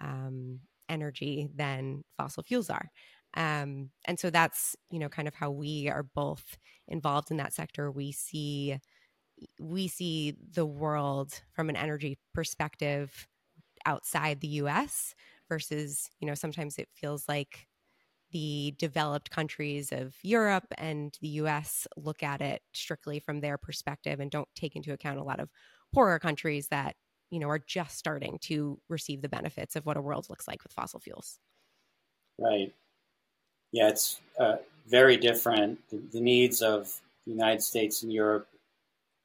um, 0.00 0.60
energy 0.88 1.50
than 1.54 2.04
fossil 2.16 2.42
fuels 2.42 2.70
are. 2.70 2.90
Um, 3.34 3.90
and 4.06 4.18
so 4.18 4.30
that's, 4.30 4.76
you 4.90 4.98
know, 4.98 5.08
kind 5.08 5.28
of 5.28 5.34
how 5.34 5.50
we 5.50 5.88
are 5.88 6.02
both 6.02 6.58
involved 6.88 7.30
in 7.30 7.36
that 7.38 7.52
sector. 7.52 7.90
We 7.90 8.12
see 8.12 8.78
we 9.60 9.88
see 9.88 10.32
the 10.32 10.66
world 10.66 11.42
from 11.52 11.68
an 11.68 11.76
energy 11.76 12.18
perspective 12.34 13.28
outside 13.86 14.40
the 14.40 14.48
US 14.48 15.14
versus, 15.48 16.10
you 16.20 16.26
know, 16.26 16.34
sometimes 16.34 16.78
it 16.78 16.88
feels 16.94 17.28
like 17.28 17.68
the 18.30 18.74
developed 18.78 19.30
countries 19.30 19.92
of 19.92 20.16
Europe 20.22 20.66
and 20.76 21.16
the 21.22 21.28
US 21.28 21.86
look 21.96 22.22
at 22.22 22.42
it 22.42 22.62
strictly 22.74 23.20
from 23.20 23.40
their 23.40 23.56
perspective 23.58 24.20
and 24.20 24.30
don't 24.30 24.48
take 24.54 24.76
into 24.76 24.92
account 24.92 25.18
a 25.18 25.24
lot 25.24 25.40
of 25.40 25.50
poorer 25.94 26.18
countries 26.18 26.68
that, 26.68 26.96
you 27.30 27.38
know, 27.40 27.48
are 27.48 27.58
just 27.58 27.96
starting 27.98 28.38
to 28.40 28.80
receive 28.88 29.22
the 29.22 29.28
benefits 29.30 29.76
of 29.76 29.86
what 29.86 29.96
a 29.96 30.02
world 30.02 30.28
looks 30.28 30.46
like 30.46 30.62
with 30.62 30.72
fossil 30.72 31.00
fuels. 31.00 31.40
Right. 32.38 32.74
Yeah, 33.72 33.88
it's 33.88 34.20
uh, 34.38 34.56
very 34.86 35.16
different. 35.16 35.78
The, 35.90 36.00
the, 36.12 36.20
needs 36.20 36.62
of 36.62 37.00
the 37.26 37.32
United 37.32 37.62
States 37.62 38.02
and 38.02 38.12
Europe 38.12 38.48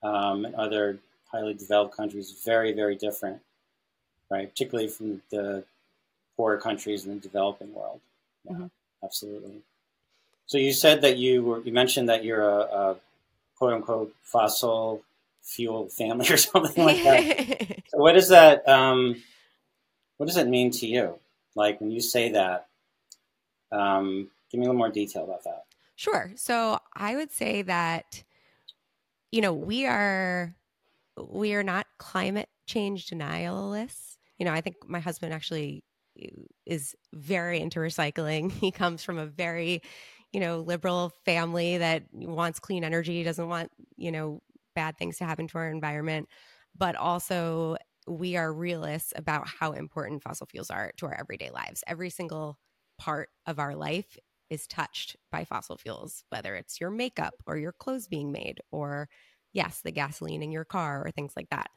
um, 0.02 0.46
and 0.46 0.56
other 0.56 1.00
highly 1.32 1.54
developed 1.54 1.96
countries 1.96 2.36
very, 2.44 2.74
very 2.74 2.96
different, 2.96 3.42
right? 4.30 4.50
Particularly 4.50 4.90
from 4.90 5.22
the 5.32 5.64
poorer 6.36 6.58
countries 6.58 7.06
in 7.06 7.16
the 7.16 7.20
developing 7.20 7.74
world. 7.74 8.02
Yeah, 8.46 8.54
mm-hmm. 8.54 8.66
absolutely. 9.04 9.62
So 10.46 10.58
you 10.58 10.74
said 10.74 11.02
that 11.02 11.18
you 11.18 11.44
were, 11.44 11.62
you 11.62 11.72
mentioned 11.72 12.10
that 12.10 12.24
you're 12.24 12.48
a, 12.48 12.60
a 12.60 12.96
quote 13.58 13.74
unquote 13.74 14.14
fossil 14.22 15.02
fuel 15.42 15.90
family 15.90 16.28
or 16.32 16.38
something 16.38 16.84
like 16.84 17.04
that. 17.04 17.84
so 17.88 17.98
what 17.98 18.14
does 18.14 18.30
that 18.30 18.68
um, 18.68 19.22
what 20.18 20.26
does 20.28 20.36
that 20.36 20.48
mean 20.48 20.72
to 20.72 20.88
you? 20.88 21.20
Like 21.56 21.80
when 21.82 21.92
you 21.92 22.02
say 22.02 22.32
that, 22.32 22.68
um, 23.74 24.30
give 24.52 24.60
me 24.60 24.66
a 24.66 24.70
little 24.70 24.78
more 24.78 24.90
detail 24.90 25.24
about 25.24 25.44
that. 25.44 25.66
Sure. 25.96 26.32
So 26.36 26.80
I 26.96 27.16
would 27.16 27.32
say 27.32 27.62
that 27.64 28.24
you 29.32 29.42
know 29.42 29.54
we 29.54 29.86
are 29.86 30.56
we 31.18 31.54
are 31.54 31.64
not 31.64 31.88
climate 31.98 32.50
change 32.66 33.10
denialists. 33.10 34.18
You 34.38 34.46
know, 34.46 34.54
I 34.54 34.62
think 34.62 34.78
my 34.88 35.00
husband 35.00 35.34
actually 35.34 35.84
is 36.66 36.96
very 37.14 37.60
into 37.60 37.80
recycling. 37.80 38.52
He 38.60 38.72
comes 38.72 39.04
from 39.04 39.18
a 39.18 39.26
very, 39.26 39.82
you 40.32 40.40
know, 40.40 40.62
liberal 40.62 41.12
family 41.26 41.78
that 41.78 42.04
wants 42.14 42.60
clean 42.60 42.84
energy, 42.84 43.24
doesn't 43.24 43.48
want, 43.48 43.72
you 43.96 44.12
know, 44.12 44.42
bad 44.76 44.98
things 44.98 45.18
to 45.18 45.26
happen 45.26 45.48
to 45.48 45.58
our 45.58 45.70
environment, 45.70 46.28
but 46.76 46.96
also 46.96 47.78
we 48.08 48.36
are 48.36 48.52
realists 48.52 49.14
about 49.16 49.48
how 49.48 49.72
important 49.72 50.24
fossil 50.24 50.48
fuels 50.48 50.70
are 50.70 50.92
to 50.98 51.06
our 51.06 51.18
everyday 51.20 51.50
lives. 51.52 51.84
Every 51.88 52.10
single 52.10 52.58
part 52.98 53.30
of 53.46 53.60
our 53.60 53.76
life 53.76 54.18
is 54.50 54.68
touched 54.68 55.16
by 55.32 55.44
fossil 55.44 55.78
fuels, 55.78 56.24
whether 56.30 56.56
it's 56.56 56.80
your 56.80 56.92
makeup 56.92 57.34
or 57.48 57.58
your 57.58 57.72
clothes 57.72 58.08
being 58.08 58.32
made, 58.32 58.60
or 58.72 59.10
yes, 59.52 59.82
the 59.84 59.92
gasoline 59.92 60.44
in 60.44 60.52
your 60.52 60.66
car 60.66 61.06
or 61.06 61.12
things 61.12 61.34
like 61.36 61.50
that. 61.50 61.70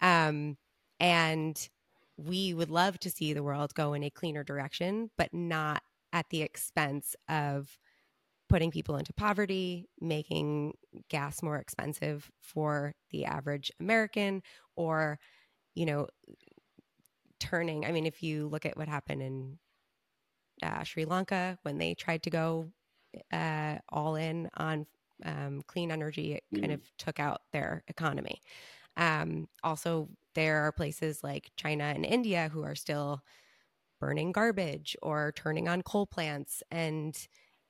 Um, 0.00 0.56
and 1.00 1.68
we 2.16 2.54
would 2.54 2.70
love 2.70 2.98
to 3.00 3.10
see 3.10 3.32
the 3.32 3.42
world 3.42 3.74
go 3.74 3.94
in 3.94 4.04
a 4.04 4.10
cleaner 4.10 4.44
direction, 4.44 5.10
but 5.18 5.32
not 5.32 5.82
at 6.12 6.26
the 6.30 6.42
expense 6.42 7.16
of 7.28 7.78
putting 8.48 8.70
people 8.70 8.96
into 8.96 9.14
poverty, 9.14 9.88
making 10.00 10.74
gas 11.08 11.42
more 11.42 11.56
expensive 11.56 12.30
for 12.40 12.94
the 13.10 13.24
average 13.24 13.72
American, 13.80 14.42
or, 14.76 15.18
you 15.74 15.86
know, 15.86 16.06
turning. 17.40 17.86
I 17.86 17.92
mean, 17.92 18.06
if 18.06 18.22
you 18.22 18.48
look 18.48 18.66
at 18.66 18.76
what 18.76 18.88
happened 18.88 19.22
in 19.22 19.58
uh, 20.62 20.82
Sri 20.84 21.04
Lanka 21.04 21.58
when 21.62 21.78
they 21.78 21.94
tried 21.94 22.22
to 22.22 22.30
go 22.30 22.70
uh, 23.32 23.78
all 23.88 24.16
in 24.16 24.48
on 24.56 24.86
um, 25.24 25.62
clean 25.66 25.90
energy, 25.90 26.34
it 26.34 26.44
kind 26.54 26.72
mm. 26.72 26.74
of 26.74 26.80
took 26.96 27.20
out 27.20 27.42
their 27.52 27.82
economy. 27.88 28.40
Um, 28.96 29.48
also, 29.62 30.08
there 30.34 30.62
are 30.62 30.72
places 30.72 31.22
like 31.22 31.50
China 31.56 31.84
and 31.84 32.04
India 32.04 32.50
who 32.52 32.62
are 32.62 32.74
still 32.74 33.22
burning 34.00 34.32
garbage 34.32 34.96
or 35.02 35.32
turning 35.36 35.68
on 35.68 35.82
coal 35.82 36.06
plants. 36.06 36.62
And, 36.70 37.16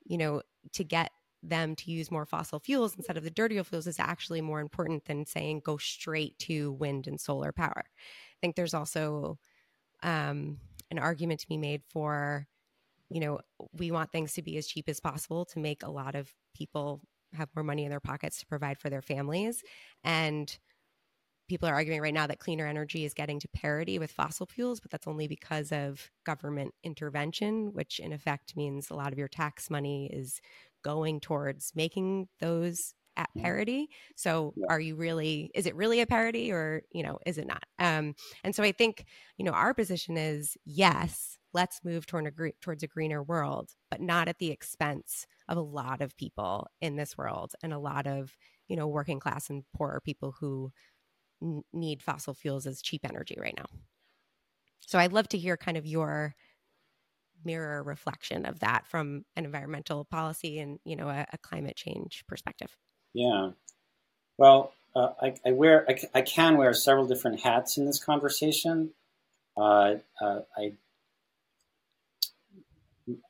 you 0.04 0.18
know, 0.18 0.42
to 0.72 0.84
get 0.84 1.10
them 1.42 1.74
to 1.74 1.90
use 1.90 2.10
more 2.10 2.24
fossil 2.24 2.60
fuels 2.60 2.94
instead 2.96 3.16
of 3.16 3.24
the 3.24 3.30
dirtier 3.30 3.64
fuels 3.64 3.86
is 3.86 3.98
actually 3.98 4.40
more 4.40 4.60
important 4.60 5.04
than 5.04 5.26
saying 5.26 5.60
go 5.64 5.76
straight 5.76 6.38
to 6.38 6.72
wind 6.72 7.06
and 7.06 7.20
solar 7.20 7.52
power. 7.52 7.82
I 7.84 8.38
think 8.40 8.56
there's 8.56 8.74
also 8.74 9.38
um, 10.02 10.58
an 10.90 10.98
argument 10.98 11.40
to 11.40 11.48
be 11.48 11.56
made 11.58 11.82
for, 11.88 12.46
you 13.12 13.20
know, 13.20 13.40
we 13.72 13.90
want 13.90 14.10
things 14.10 14.34
to 14.34 14.42
be 14.42 14.56
as 14.56 14.66
cheap 14.66 14.88
as 14.88 15.00
possible 15.00 15.44
to 15.46 15.58
make 15.58 15.82
a 15.82 15.90
lot 15.90 16.14
of 16.14 16.32
people 16.54 17.00
have 17.34 17.48
more 17.54 17.64
money 17.64 17.84
in 17.84 17.90
their 17.90 18.00
pockets 18.00 18.38
to 18.40 18.46
provide 18.46 18.78
for 18.78 18.90
their 18.90 19.02
families. 19.02 19.62
And 20.04 20.56
people 21.48 21.68
are 21.68 21.74
arguing 21.74 22.00
right 22.00 22.14
now 22.14 22.26
that 22.26 22.38
cleaner 22.38 22.66
energy 22.66 23.04
is 23.04 23.14
getting 23.14 23.38
to 23.40 23.48
parity 23.48 23.98
with 23.98 24.10
fossil 24.10 24.46
fuels, 24.46 24.80
but 24.80 24.90
that's 24.90 25.06
only 25.06 25.26
because 25.26 25.72
of 25.72 26.10
government 26.24 26.72
intervention, 26.82 27.72
which 27.72 28.00
in 28.00 28.12
effect 28.12 28.56
means 28.56 28.90
a 28.90 28.94
lot 28.94 29.12
of 29.12 29.18
your 29.18 29.28
tax 29.28 29.68
money 29.68 30.10
is 30.12 30.40
going 30.82 31.20
towards 31.20 31.72
making 31.74 32.28
those 32.40 32.94
at 33.16 33.28
parity. 33.36 33.88
So 34.16 34.54
are 34.70 34.80
you 34.80 34.96
really 34.96 35.50
is 35.54 35.66
it 35.66 35.76
really 35.76 36.00
a 36.00 36.06
parity 36.06 36.50
or, 36.50 36.82
you 36.92 37.02
know, 37.02 37.18
is 37.26 37.36
it 37.36 37.46
not? 37.46 37.64
Um 37.78 38.14
and 38.42 38.54
so 38.54 38.62
I 38.62 38.72
think, 38.72 39.04
you 39.36 39.44
know, 39.44 39.52
our 39.52 39.74
position 39.74 40.16
is 40.16 40.56
yes, 40.64 41.38
let's 41.54 41.84
move 41.84 42.06
toward 42.06 42.26
a 42.26 42.52
towards 42.60 42.82
a 42.82 42.86
greener 42.86 43.22
world, 43.22 43.70
but 43.90 44.00
not 44.00 44.28
at 44.28 44.38
the 44.38 44.50
expense 44.50 45.26
of 45.48 45.56
a 45.56 45.62
lot 45.62 46.00
of 46.00 46.16
people 46.16 46.68
in 46.80 46.96
this 46.96 47.16
world 47.16 47.52
and 47.62 47.72
a 47.72 47.78
lot 47.78 48.06
of, 48.06 48.36
you 48.68 48.76
know, 48.76 48.86
working 48.86 49.20
class 49.20 49.50
and 49.50 49.64
poorer 49.74 50.00
people 50.04 50.34
who 50.40 50.72
need 51.72 52.02
fossil 52.02 52.34
fuels 52.34 52.66
as 52.66 52.82
cheap 52.82 53.02
energy 53.04 53.36
right 53.40 53.56
now. 53.56 53.66
So 54.80 54.98
I'd 54.98 55.12
love 55.12 55.28
to 55.28 55.38
hear 55.38 55.56
kind 55.56 55.76
of 55.76 55.86
your 55.86 56.34
mirror 57.44 57.82
reflection 57.82 58.46
of 58.46 58.60
that 58.60 58.86
from 58.86 59.24
an 59.34 59.44
environmental 59.44 60.04
policy 60.04 60.60
and 60.60 60.78
you 60.84 60.94
know 60.94 61.08
a, 61.08 61.26
a 61.32 61.38
climate 61.38 61.76
change 61.76 62.24
perspective. 62.28 62.76
Yeah, 63.14 63.50
well, 64.38 64.72
uh, 64.94 65.10
I, 65.20 65.34
I, 65.46 65.52
wear 65.52 65.84
I, 65.88 65.98
I, 66.14 66.22
can 66.22 66.56
wear 66.56 66.72
several 66.74 67.06
different 67.06 67.40
hats 67.40 67.76
in 67.76 67.86
this 67.86 68.02
conversation. 68.02 68.90
Uh, 69.56 69.96
uh, 70.20 70.40
I 70.56 70.72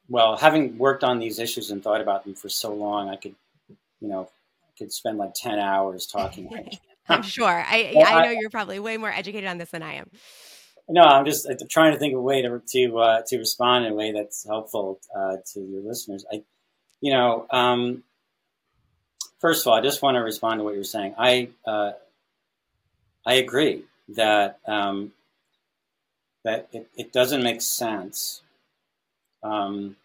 well, 0.09 0.37
having 0.37 0.79
worked 0.79 1.05
on 1.05 1.19
these 1.19 1.39
issues 1.39 1.71
and 1.71 1.83
thought 1.83 2.01
about 2.01 2.25
them 2.25 2.35
for 2.35 2.49
so 2.49 2.75
long, 2.75 3.09
I 3.09 3.17
could, 3.17 3.35
you 4.01 4.09
know, 4.09 4.29
I 4.65 4.79
could 4.79 4.93
spend 4.93 5.19
like 5.19 5.35
ten 5.35 5.59
hours 5.59 6.07
talking. 6.07 6.51
I'm 7.09 7.23
sure. 7.23 7.47
I 7.47 7.93
well, 7.97 8.07
I 8.07 8.23
know 8.25 8.31
I, 8.31 8.37
you're 8.39 8.51
probably 8.51 8.79
way 8.79 8.97
more 8.97 9.11
educated 9.11 9.49
on 9.49 9.59
this 9.59 9.71
than 9.71 9.83
I 9.83 9.95
am. 9.95 10.11
No, 10.89 11.03
I'm 11.03 11.25
just 11.25 11.49
I'm 11.49 11.57
trying 11.69 11.93
to 11.93 11.99
think 11.99 12.13
of 12.13 12.19
a 12.19 12.23
way 12.23 12.43
to 12.43 12.61
to 12.73 12.99
uh, 12.99 13.23
to 13.29 13.39
respond 13.39 13.87
in 13.87 13.93
a 13.93 13.95
way 13.95 14.13
that's 14.13 14.47
helpful 14.47 15.01
uh, 15.15 15.37
to 15.53 15.61
your 15.61 15.83
listeners. 15.83 16.25
I, 16.33 16.43
you 17.01 17.13
know, 17.13 17.47
um, 17.51 18.03
first 19.41 19.63
of 19.63 19.71
all, 19.71 19.79
I 19.79 19.81
just 19.81 20.03
want 20.03 20.17
to 20.17 20.21
respond 20.21 20.61
to 20.61 20.65
what 20.65 20.75
you're 20.75 20.85
saying. 20.85 21.15
I 21.19 21.49
uh, 21.67 21.93
I 23.25 23.35
agree 23.35 23.85
that 24.09 24.59
um, 24.67 25.13
that 26.45 26.69
it, 26.73 26.89
it 26.97 27.13
doesn't 27.13 27.43
make 27.43 27.63
sense 27.63 28.42
um, 29.43 29.97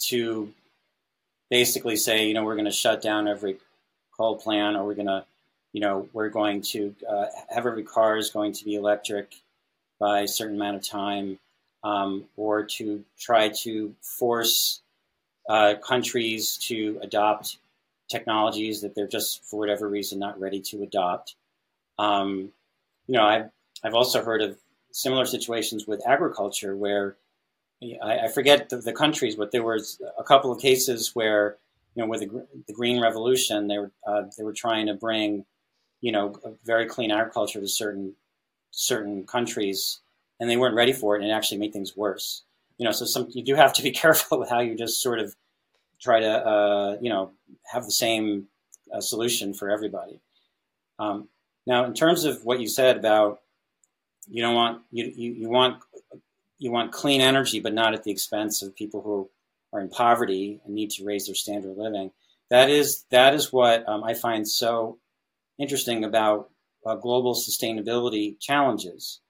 to 0.00 0.52
basically 1.50 1.96
say, 1.96 2.26
you 2.26 2.34
know, 2.34 2.44
we're 2.44 2.54
going 2.54 2.64
to 2.64 2.70
shut 2.70 3.02
down 3.02 3.28
every 3.28 3.56
coal 4.16 4.36
plant, 4.36 4.76
or 4.76 4.84
we're 4.84 4.94
going 4.94 5.06
to 5.06 5.24
you 5.72 5.80
know, 5.80 6.08
we're 6.12 6.28
going 6.28 6.62
to 6.62 6.94
uh, 7.08 7.26
have 7.50 7.66
every 7.66 7.82
car 7.82 8.16
is 8.16 8.30
going 8.30 8.52
to 8.52 8.64
be 8.64 8.74
electric 8.74 9.34
by 10.00 10.20
a 10.20 10.28
certain 10.28 10.56
amount 10.56 10.76
of 10.76 10.86
time, 10.86 11.38
um, 11.84 12.24
or 12.36 12.64
to 12.64 13.04
try 13.18 13.48
to 13.48 13.94
force 14.00 14.80
uh, 15.48 15.74
countries 15.82 16.56
to 16.58 16.98
adopt 17.02 17.58
technologies 18.08 18.80
that 18.80 18.94
they're 18.94 19.06
just 19.06 19.44
for 19.44 19.58
whatever 19.58 19.88
reason 19.88 20.18
not 20.18 20.40
ready 20.40 20.60
to 20.60 20.82
adopt. 20.82 21.34
Um, 21.98 22.52
you 23.06 23.14
know, 23.14 23.24
I've 23.24 23.50
I've 23.84 23.94
also 23.94 24.24
heard 24.24 24.42
of 24.42 24.58
similar 24.92 25.26
situations 25.26 25.86
with 25.86 26.06
agriculture 26.06 26.76
where 26.76 27.16
I, 28.02 28.18
I 28.24 28.28
forget 28.28 28.68
the, 28.68 28.78
the, 28.78 28.92
countries, 28.92 29.36
but 29.36 29.52
there 29.52 29.62
was 29.62 30.00
a 30.18 30.24
couple 30.24 30.50
of 30.50 30.60
cases 30.60 31.14
where 31.14 31.56
you 31.94 32.02
know 32.02 32.08
with 32.08 32.20
the, 32.20 32.46
the 32.66 32.72
Green 32.72 33.00
Revolution 33.00 33.68
they 33.68 33.78
were 33.78 33.92
uh, 34.06 34.22
they 34.36 34.44
were 34.44 34.52
trying 34.52 34.86
to 34.86 34.94
bring 34.94 35.44
you 36.00 36.12
know, 36.12 36.34
very 36.64 36.86
clean 36.86 37.10
agriculture 37.10 37.60
to 37.60 37.68
certain 37.68 38.14
certain 38.70 39.24
countries, 39.24 40.00
and 40.38 40.48
they 40.48 40.56
weren't 40.56 40.74
ready 40.74 40.92
for 40.92 41.16
it, 41.16 41.22
and 41.22 41.30
it 41.30 41.34
actually 41.34 41.58
made 41.58 41.72
things 41.72 41.96
worse. 41.96 42.42
You 42.78 42.84
know, 42.84 42.92
so 42.92 43.04
some 43.04 43.28
you 43.30 43.42
do 43.42 43.54
have 43.54 43.72
to 43.74 43.82
be 43.82 43.90
careful 44.04 44.38
with 44.38 44.50
how 44.50 44.60
you 44.60 44.76
just 44.76 45.02
sort 45.02 45.18
of 45.18 45.34
try 46.00 46.20
to, 46.20 46.46
uh, 46.46 46.96
you 47.00 47.10
know, 47.10 47.32
have 47.72 47.84
the 47.84 47.90
same 47.90 48.46
uh, 48.94 49.00
solution 49.00 49.52
for 49.52 49.68
everybody. 49.68 50.20
Um, 50.98 51.28
now, 51.66 51.84
in 51.84 51.94
terms 51.94 52.24
of 52.24 52.44
what 52.44 52.60
you 52.60 52.68
said 52.68 52.96
about 52.96 53.40
you 54.30 54.42
don't 54.42 54.54
want 54.54 54.82
you, 54.92 55.12
you, 55.16 55.32
you 55.32 55.48
want 55.48 55.82
you 56.58 56.70
want 56.70 56.92
clean 56.92 57.20
energy, 57.20 57.60
but 57.60 57.74
not 57.74 57.94
at 57.94 58.04
the 58.04 58.10
expense 58.10 58.62
of 58.62 58.74
people 58.74 59.02
who 59.02 59.30
are 59.72 59.80
in 59.80 59.88
poverty 59.88 60.60
and 60.64 60.74
need 60.74 60.90
to 60.90 61.04
raise 61.04 61.26
their 61.26 61.34
standard 61.34 61.70
of 61.70 61.78
living. 61.78 62.10
That 62.50 62.70
is 62.70 63.04
that 63.10 63.34
is 63.34 63.52
what 63.52 63.88
um, 63.88 64.02
I 64.04 64.14
find 64.14 64.48
so 64.48 64.98
interesting 65.58 66.04
about 66.04 66.50
uh, 66.86 66.94
global 66.96 67.34
sustainability 67.34 68.40
challenges, 68.40 69.20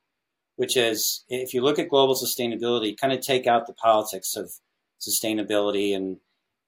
which 0.57 0.77
is 0.77 1.25
if 1.29 1.53
you 1.53 1.63
look 1.63 1.79
at 1.79 1.89
global 1.89 2.15
sustainability, 2.15 2.99
kind 2.99 3.13
of 3.13 3.21
take 3.21 3.47
out 3.47 3.67
the 3.67 3.73
politics 3.73 4.37
of 4.37 4.53
sustainability 5.01 5.97
and 5.97 6.19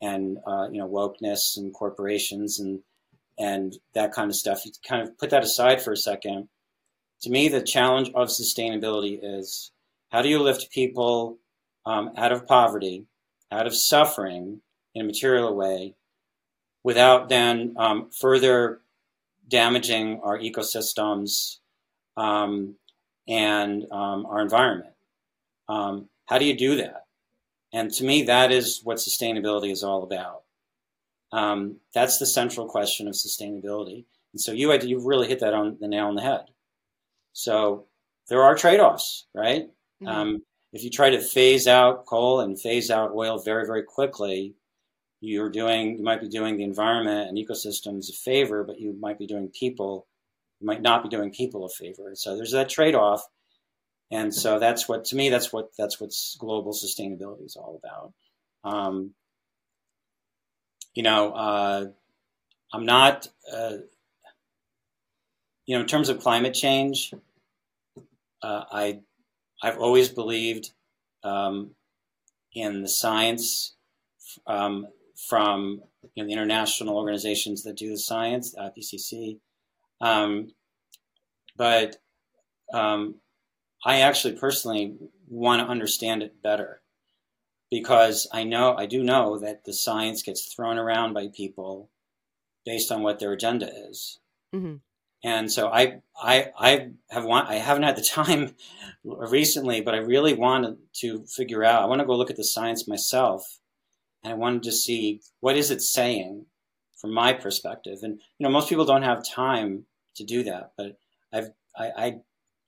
and 0.02 0.38
uh, 0.46 0.68
you 0.70 0.78
know 0.78 0.88
wokeness 0.88 1.56
and 1.56 1.72
corporations 1.72 2.58
and 2.58 2.80
and 3.38 3.78
that 3.94 4.12
kind 4.12 4.30
of 4.30 4.36
stuff. 4.36 4.66
You 4.66 4.72
kind 4.86 5.02
of 5.02 5.16
put 5.18 5.30
that 5.30 5.44
aside 5.44 5.80
for 5.80 5.92
a 5.92 5.96
second. 5.96 6.48
To 7.22 7.30
me, 7.30 7.48
the 7.48 7.62
challenge 7.62 8.10
of 8.14 8.28
sustainability 8.28 9.18
is 9.22 9.70
how 10.10 10.22
do 10.22 10.28
you 10.28 10.38
lift 10.38 10.70
people 10.70 11.38
um, 11.86 12.12
out 12.16 12.32
of 12.32 12.46
poverty, 12.46 13.06
out 13.50 13.66
of 13.66 13.74
suffering, 13.74 14.60
in 14.94 15.02
a 15.02 15.04
material 15.04 15.54
way 15.54 15.94
without 16.82 17.28
then 17.28 17.74
um, 17.78 18.10
further 18.10 18.80
damaging 19.48 20.20
our 20.22 20.38
ecosystems 20.38 21.58
um, 22.16 22.76
and 23.28 23.84
um, 23.90 24.26
our 24.26 24.40
environment. 24.40 24.94
Um, 25.68 26.08
how 26.26 26.38
do 26.38 26.44
you 26.44 26.56
do 26.56 26.76
that? 26.76 27.04
And 27.72 27.90
to 27.92 28.04
me, 28.04 28.22
that 28.24 28.50
is 28.50 28.80
what 28.82 28.98
sustainability 28.98 29.70
is 29.70 29.84
all 29.84 30.02
about. 30.02 30.42
Um, 31.32 31.76
that's 31.94 32.18
the 32.18 32.26
central 32.26 32.66
question 32.66 33.06
of 33.06 33.14
sustainability. 33.14 34.04
And 34.32 34.40
so 34.40 34.52
you 34.52 34.72
you 34.80 35.06
really 35.06 35.28
hit 35.28 35.40
that 35.40 35.54
on 35.54 35.76
the 35.80 35.88
nail 35.88 36.06
on 36.06 36.16
the 36.16 36.22
head. 36.22 36.46
So 37.32 37.86
there 38.28 38.42
are 38.42 38.56
trade-offs, 38.56 39.26
right? 39.34 39.68
Mm-hmm. 40.02 40.08
Um, 40.08 40.42
if 40.72 40.84
you 40.84 40.90
try 40.90 41.10
to 41.10 41.20
phase 41.20 41.66
out 41.66 42.06
coal 42.06 42.40
and 42.40 42.60
phase 42.60 42.90
out 42.90 43.12
oil 43.14 43.38
very 43.38 43.66
very 43.66 43.82
quickly, 43.82 44.54
you're 45.20 45.50
doing 45.50 45.98
you 45.98 46.04
might 46.04 46.20
be 46.20 46.28
doing 46.28 46.56
the 46.56 46.64
environment 46.64 47.28
and 47.28 47.38
ecosystems 47.38 48.08
a 48.10 48.12
favor, 48.12 48.64
but 48.64 48.80
you 48.80 48.96
might 48.98 49.18
be 49.18 49.26
doing 49.26 49.48
people 49.48 50.06
you 50.60 50.66
might 50.66 50.82
not 50.82 51.02
be 51.02 51.08
doing 51.08 51.32
people 51.32 51.64
a 51.64 51.68
favor. 51.68 52.12
So 52.14 52.36
there's 52.36 52.52
that 52.52 52.68
trade-off. 52.68 53.22
And 54.10 54.34
so 54.34 54.58
that's 54.58 54.88
what 54.88 55.04
to 55.06 55.16
me 55.16 55.28
that's 55.28 55.52
what 55.52 55.70
that's 55.78 56.00
what 56.00 56.12
global 56.38 56.72
sustainability 56.72 57.46
is 57.46 57.56
all 57.56 57.80
about. 57.82 58.12
Um, 58.64 59.14
you 60.94 61.02
know, 61.02 61.32
uh, 61.32 61.86
I'm 62.72 62.84
not, 62.84 63.28
uh, 63.52 63.76
you 65.66 65.76
know, 65.76 65.82
in 65.82 65.86
terms 65.86 66.08
of 66.08 66.20
climate 66.20 66.54
change, 66.54 67.14
uh, 68.42 68.64
I, 68.72 69.00
I've 69.62 69.78
always 69.78 70.08
believed 70.08 70.70
um, 71.22 71.72
in 72.52 72.82
the 72.82 72.88
science 72.88 73.74
um, 74.46 74.86
from 75.28 75.82
you 76.14 76.22
know, 76.22 76.26
the 76.26 76.32
international 76.32 76.96
organizations 76.96 77.62
that 77.64 77.76
do 77.76 77.90
the 77.90 77.98
science, 77.98 78.52
the 78.52 78.60
IPCC. 78.60 79.38
Um, 80.00 80.52
but 81.56 81.96
um, 82.72 83.16
I 83.84 84.00
actually 84.00 84.36
personally 84.36 84.96
want 85.28 85.60
to 85.60 85.70
understand 85.70 86.22
it 86.22 86.42
better 86.42 86.80
because 87.70 88.26
I 88.32 88.44
know 88.44 88.74
I 88.76 88.86
do 88.86 89.02
know 89.02 89.38
that 89.38 89.64
the 89.64 89.72
science 89.72 90.22
gets 90.22 90.52
thrown 90.52 90.78
around 90.78 91.12
by 91.12 91.28
people 91.28 91.90
based 92.64 92.90
on 92.90 93.02
what 93.02 93.18
their 93.18 93.32
agenda 93.32 93.70
is. 93.88 94.18
Mm-hmm. 94.54 94.76
And 95.22 95.52
so 95.52 95.68
I, 95.68 96.00
I, 96.20 96.50
I 96.58 96.88
have 97.10 97.24
want, 97.24 97.48
I 97.48 97.56
haven't 97.56 97.82
had 97.82 97.96
the 97.96 98.02
time 98.14 98.54
recently, 99.04 99.80
but 99.80 99.94
I 99.94 99.98
really 99.98 100.34
wanted 100.34 100.78
to 101.00 101.24
figure 101.26 101.64
out, 101.64 101.82
I 101.82 101.86
want 101.86 102.00
to 102.00 102.06
go 102.06 102.16
look 102.16 102.30
at 102.30 102.36
the 102.36 102.44
science 102.44 102.88
myself 102.88 103.58
and 104.22 104.32
I 104.32 104.36
wanted 104.36 104.62
to 104.64 104.72
see 104.72 105.20
what 105.40 105.56
is 105.56 105.70
it 105.70 105.82
saying 105.82 106.46
from 106.96 107.12
my 107.12 107.32
perspective. 107.32 107.98
And, 108.02 108.20
you 108.38 108.44
know, 108.44 108.50
most 108.50 108.68
people 108.68 108.84
don't 108.84 109.02
have 109.02 109.24
time 109.26 109.86
to 110.16 110.24
do 110.24 110.42
that, 110.44 110.72
but 110.76 110.98
I've, 111.32 111.50
I, 111.76 111.90
I, 111.96 112.14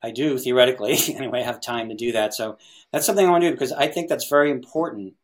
I 0.02 0.10
do 0.10 0.38
theoretically 0.38 0.96
anyway 1.14 1.42
have 1.42 1.60
time 1.60 1.88
to 1.88 1.94
do 1.94 2.12
that. 2.12 2.34
So 2.34 2.58
that's 2.92 3.06
something 3.06 3.26
I 3.26 3.30
want 3.30 3.42
to 3.42 3.48
do 3.48 3.54
because 3.54 3.72
I 3.72 3.88
think 3.88 4.08
that's 4.08 4.28
very 4.28 4.50
important 4.50 5.14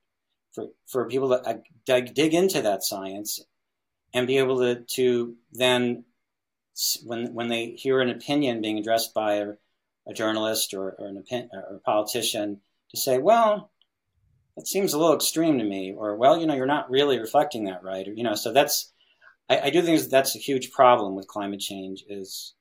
for, 0.52 0.68
for 0.86 1.08
people 1.08 1.30
to 1.30 1.36
uh, 1.36 1.58
dig, 1.86 2.14
dig 2.14 2.34
into 2.34 2.62
that 2.62 2.84
science 2.84 3.40
and 4.14 4.26
be 4.26 4.38
able 4.38 4.58
to, 4.58 4.82
to 4.96 5.36
then 5.52 6.04
when 7.04 7.34
when 7.34 7.48
they 7.48 7.70
hear 7.70 8.00
an 8.00 8.10
opinion 8.10 8.60
being 8.60 8.78
addressed 8.78 9.14
by 9.14 9.34
a, 9.34 9.48
a 10.06 10.14
journalist 10.14 10.74
or, 10.74 10.92
or 10.98 11.06
an 11.06 11.16
opinion, 11.16 11.50
or 11.52 11.76
a 11.76 11.80
politician 11.80 12.60
to 12.90 12.96
say, 12.96 13.18
well, 13.18 13.70
it 14.56 14.66
seems 14.66 14.92
a 14.92 14.98
little 14.98 15.14
extreme 15.14 15.58
to 15.58 15.64
me, 15.64 15.94
or 15.96 16.16
well, 16.16 16.38
you 16.38 16.46
know, 16.46 16.54
you're 16.54 16.66
not 16.66 16.90
really 16.90 17.18
reflecting 17.18 17.64
that 17.64 17.82
right, 17.82 18.06
or 18.06 18.12
you 18.12 18.24
know, 18.24 18.34
so 18.34 18.52
that's 18.52 18.92
I, 19.48 19.60
I 19.64 19.70
do 19.70 19.82
think 19.82 20.00
that's 20.08 20.36
a 20.36 20.40
huge 20.40 20.70
problem 20.70 21.14
with 21.14 21.26
climate 21.26 21.60
change 21.60 22.04
is 22.08 22.54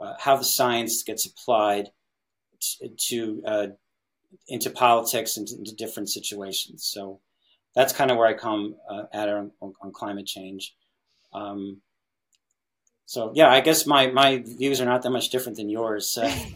uh, 0.00 0.14
how 0.18 0.36
the 0.36 0.44
science 0.44 1.02
gets 1.02 1.26
applied 1.26 1.90
to, 2.60 2.88
to 3.08 3.42
uh, 3.46 3.66
into 4.48 4.70
politics 4.70 5.36
and 5.36 5.48
into 5.50 5.74
different 5.74 6.08
situations. 6.08 6.84
So 6.92 7.20
that's 7.74 7.92
kind 7.92 8.10
of 8.10 8.16
where 8.16 8.26
I 8.26 8.34
come 8.34 8.76
uh, 8.88 9.04
at 9.12 9.28
on, 9.28 9.52
on, 9.60 9.92
climate 9.92 10.26
change. 10.26 10.74
Um, 11.32 11.80
so 13.12 13.30
yeah, 13.34 13.50
I 13.50 13.60
guess 13.60 13.86
my, 13.86 14.06
my 14.06 14.38
views 14.38 14.80
are 14.80 14.86
not 14.86 15.02
that 15.02 15.10
much 15.10 15.28
different 15.28 15.58
than 15.58 15.68
yours. 15.68 16.08
sorry, 16.12 16.54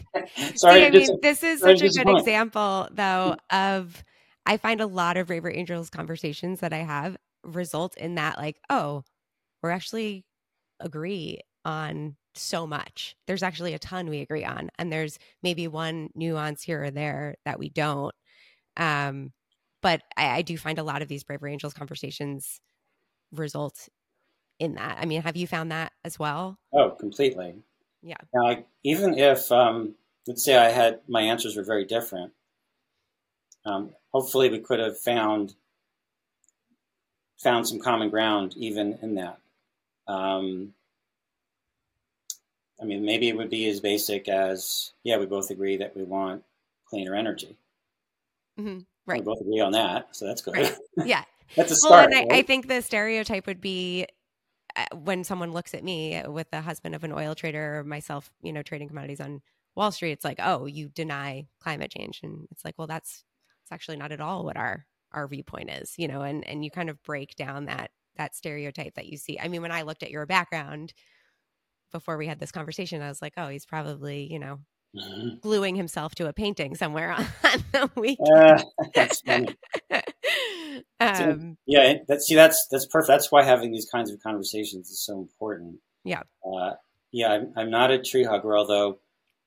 See, 0.55 0.65
I 0.65 0.89
mean, 0.89 1.19
this 1.21 1.43
is 1.43 1.59
such 1.59 1.83
a 1.83 1.89
good 1.89 2.09
example, 2.09 2.87
though, 2.91 3.35
of 3.51 4.03
I 4.43 4.57
find 4.57 4.81
a 4.81 4.87
lot 4.87 5.17
of 5.17 5.27
Braver 5.27 5.51
Angels 5.51 5.91
conversations 5.91 6.61
that 6.61 6.73
I 6.73 6.79
have 6.79 7.15
result 7.43 7.95
in 7.95 8.15
that, 8.15 8.39
like, 8.39 8.55
oh, 8.71 9.03
we're 9.61 9.69
actually 9.69 10.25
agree 10.79 11.41
on 11.63 12.15
so 12.33 12.65
much. 12.65 13.15
There's 13.27 13.43
actually 13.43 13.75
a 13.75 13.79
ton 13.79 14.09
we 14.09 14.21
agree 14.21 14.43
on, 14.43 14.71
and 14.79 14.91
there's 14.91 15.19
maybe 15.43 15.67
one 15.67 16.09
nuance 16.15 16.63
here 16.63 16.85
or 16.85 16.89
there 16.89 17.35
that 17.45 17.59
we 17.59 17.69
don't. 17.69 18.15
Um, 18.77 19.31
but 19.83 20.01
I, 20.17 20.37
I 20.37 20.41
do 20.41 20.57
find 20.57 20.79
a 20.79 20.83
lot 20.83 21.03
of 21.03 21.07
these 21.07 21.23
Braver 21.23 21.47
Angels 21.47 21.75
conversations 21.75 22.59
result 23.31 23.89
in 24.59 24.75
that. 24.75 24.97
I 24.99 25.05
mean, 25.05 25.21
have 25.21 25.35
you 25.35 25.47
found 25.47 25.71
that 25.71 25.91
as 26.03 26.17
well? 26.17 26.57
Oh, 26.73 26.91
completely. 26.91 27.55
Yeah. 28.01 28.17
Now, 28.33 28.63
even 28.83 29.17
if, 29.17 29.51
um, 29.51 29.95
let's 30.27 30.43
say 30.43 30.57
I 30.57 30.69
had 30.69 30.99
my 31.07 31.21
answers 31.21 31.55
were 31.55 31.63
very 31.63 31.85
different, 31.85 32.33
um, 33.65 33.91
hopefully 34.11 34.49
we 34.49 34.59
could 34.59 34.79
have 34.79 34.97
found 34.97 35.55
found 37.37 37.67
some 37.67 37.79
common 37.79 38.09
ground 38.09 38.55
even 38.57 38.97
in 39.01 39.15
that. 39.15 39.37
Um, 40.07 40.73
I 42.81 42.85
mean, 42.85 43.05
maybe 43.05 43.27
it 43.27 43.37
would 43.37 43.49
be 43.49 43.69
as 43.69 43.79
basic 43.79 44.27
as, 44.27 44.93
yeah, 45.03 45.17
we 45.17 45.25
both 45.25 45.49
agree 45.49 45.77
that 45.77 45.95
we 45.95 46.03
want 46.03 46.43
cleaner 46.85 47.15
energy. 47.15 47.55
Mm-hmm. 48.59 48.79
Right. 49.05 49.19
We 49.19 49.25
both 49.25 49.41
agree 49.41 49.59
on 49.59 49.71
that, 49.73 50.09
so 50.11 50.25
that's 50.25 50.41
good. 50.41 50.55
Right. 50.55 50.77
Yeah. 51.05 51.23
that's 51.55 51.71
a 51.71 51.75
start. 51.75 52.09
Well, 52.11 52.21
and 52.21 52.31
I, 52.31 52.37
I, 52.37 52.41
think 52.41 52.67
the 52.67 52.81
stereotype 52.81 53.47
would 53.47 53.61
be 53.61 54.05
when 54.93 55.23
someone 55.23 55.53
looks 55.53 55.73
at 55.73 55.83
me 55.83 56.21
with 56.27 56.49
the 56.51 56.61
husband 56.61 56.95
of 56.95 57.03
an 57.03 57.11
oil 57.11 57.35
trader 57.35 57.79
or 57.79 57.83
myself, 57.83 58.31
you 58.41 58.53
know, 58.53 58.63
trading 58.63 58.87
commodities 58.87 59.21
on 59.21 59.41
Wall 59.75 59.91
Street, 59.91 60.11
it's 60.11 60.25
like, 60.25 60.39
oh, 60.41 60.65
you 60.65 60.89
deny 60.89 61.47
climate 61.61 61.91
change, 61.91 62.21
and 62.23 62.47
it's 62.51 62.65
like, 62.65 62.75
well, 62.77 62.87
that's 62.87 63.23
it's 63.63 63.71
actually 63.71 63.97
not 63.97 64.11
at 64.11 64.21
all 64.21 64.43
what 64.43 64.57
our 64.57 64.85
our 65.11 65.27
viewpoint 65.27 65.69
is, 65.69 65.93
you 65.97 66.07
know, 66.07 66.21
and 66.21 66.47
and 66.47 66.63
you 66.63 66.71
kind 66.71 66.89
of 66.89 67.01
break 67.03 67.35
down 67.35 67.65
that 67.65 67.91
that 68.17 68.35
stereotype 68.35 68.95
that 68.95 69.07
you 69.07 69.17
see. 69.17 69.39
I 69.39 69.47
mean, 69.47 69.61
when 69.61 69.71
I 69.71 69.83
looked 69.83 70.03
at 70.03 70.11
your 70.11 70.25
background, 70.25 70.93
before 71.91 72.17
we 72.17 72.27
had 72.27 72.39
this 72.39 72.51
conversation, 72.51 73.01
I 73.01 73.09
was 73.09 73.21
like, 73.21 73.33
oh, 73.37 73.47
he's 73.47 73.65
probably, 73.65 74.31
you 74.31 74.39
know, 74.39 74.59
mm-hmm. 74.95 75.37
gluing 75.41 75.75
himself 75.75 76.15
to 76.15 76.27
a 76.27 76.33
painting 76.33 76.75
somewhere 76.75 77.11
on 77.43 77.63
the 77.71 77.89
weekend. 77.95 79.55
Uh, 79.91 80.01
that's 80.99 81.21
um, 81.21 81.57
yeah, 81.65 81.95
that, 82.07 82.21
see, 82.21 82.35
that's 82.35 82.67
that's 82.71 82.85
perfect. 82.85 83.07
That's 83.07 83.31
why 83.31 83.43
having 83.43 83.71
these 83.71 83.89
kinds 83.89 84.11
of 84.11 84.21
conversations 84.21 84.89
is 84.89 85.03
so 85.03 85.19
important. 85.19 85.79
Yeah. 86.03 86.21
Uh, 86.45 86.73
yeah, 87.11 87.31
I'm, 87.31 87.53
I'm 87.55 87.69
not 87.69 87.91
a 87.91 88.01
tree 88.01 88.23
hugger, 88.23 88.57
although 88.57 88.99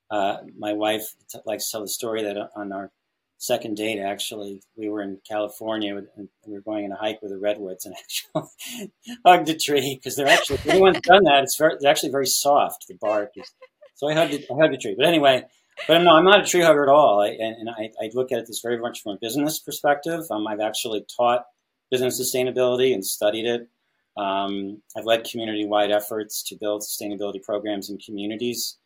uh, 0.09 0.37
my 0.57 0.73
wife 0.73 1.13
t- 1.29 1.39
likes 1.45 1.65
to 1.65 1.71
tell 1.71 1.81
the 1.81 1.87
story 1.87 2.23
that 2.23 2.37
on 2.55 2.71
our 2.71 2.91
second 3.37 3.75
date, 3.75 3.99
actually, 3.99 4.61
we 4.75 4.87
were 4.89 5.01
in 5.01 5.19
California 5.27 5.97
and 5.97 6.29
we 6.45 6.53
were 6.53 6.61
going 6.61 6.85
on 6.85 6.91
a 6.91 6.95
hike 6.95 7.21
with 7.21 7.31
the 7.31 7.37
redwoods 7.37 7.85
and 7.85 7.95
actually 8.35 8.91
hugged 9.25 9.49
a 9.49 9.57
tree 9.57 9.95
because 9.95 10.15
they're 10.15 10.27
actually, 10.27 10.55
if 10.57 10.67
anyone's 10.67 11.01
done 11.01 11.23
that, 11.23 11.43
it's 11.43 11.57
very, 11.57 11.75
they're 11.79 11.91
actually 11.91 12.11
very 12.11 12.27
soft, 12.27 12.85
the 12.87 12.95
bark. 12.95 13.31
Is, 13.35 13.51
so 13.95 14.07
I 14.07 14.13
hugged, 14.13 14.33
I 14.33 14.53
hugged 14.53 14.75
a 14.75 14.77
tree. 14.77 14.95
But 14.97 15.07
anyway, 15.07 15.45
but 15.87 15.99
no, 15.99 16.11
I'm 16.15 16.25
not 16.25 16.41
a 16.41 16.45
tree 16.45 16.61
hugger 16.61 16.83
at 16.83 16.89
all. 16.89 17.21
I, 17.21 17.29
and, 17.29 17.55
and 17.55 17.69
I, 17.69 17.91
I, 18.01 18.09
look 18.13 18.31
at 18.31 18.47
this 18.47 18.61
very 18.61 18.77
much 18.77 19.01
from 19.01 19.13
a 19.13 19.17
business 19.17 19.59
perspective. 19.59 20.23
Um, 20.29 20.47
I've 20.47 20.59
actually 20.59 21.05
taught 21.15 21.45
business 21.89 22.19
sustainability 22.19 22.93
and 22.93 23.05
studied 23.05 23.45
it. 23.45 23.67
Um, 24.17 24.81
I've 24.95 25.05
led 25.05 25.23
community-wide 25.23 25.91
efforts 25.91 26.43
to 26.43 26.55
build 26.55 26.81
sustainability 26.81 27.41
programs 27.41 27.89
in 27.89 27.97
communities. 27.97 28.77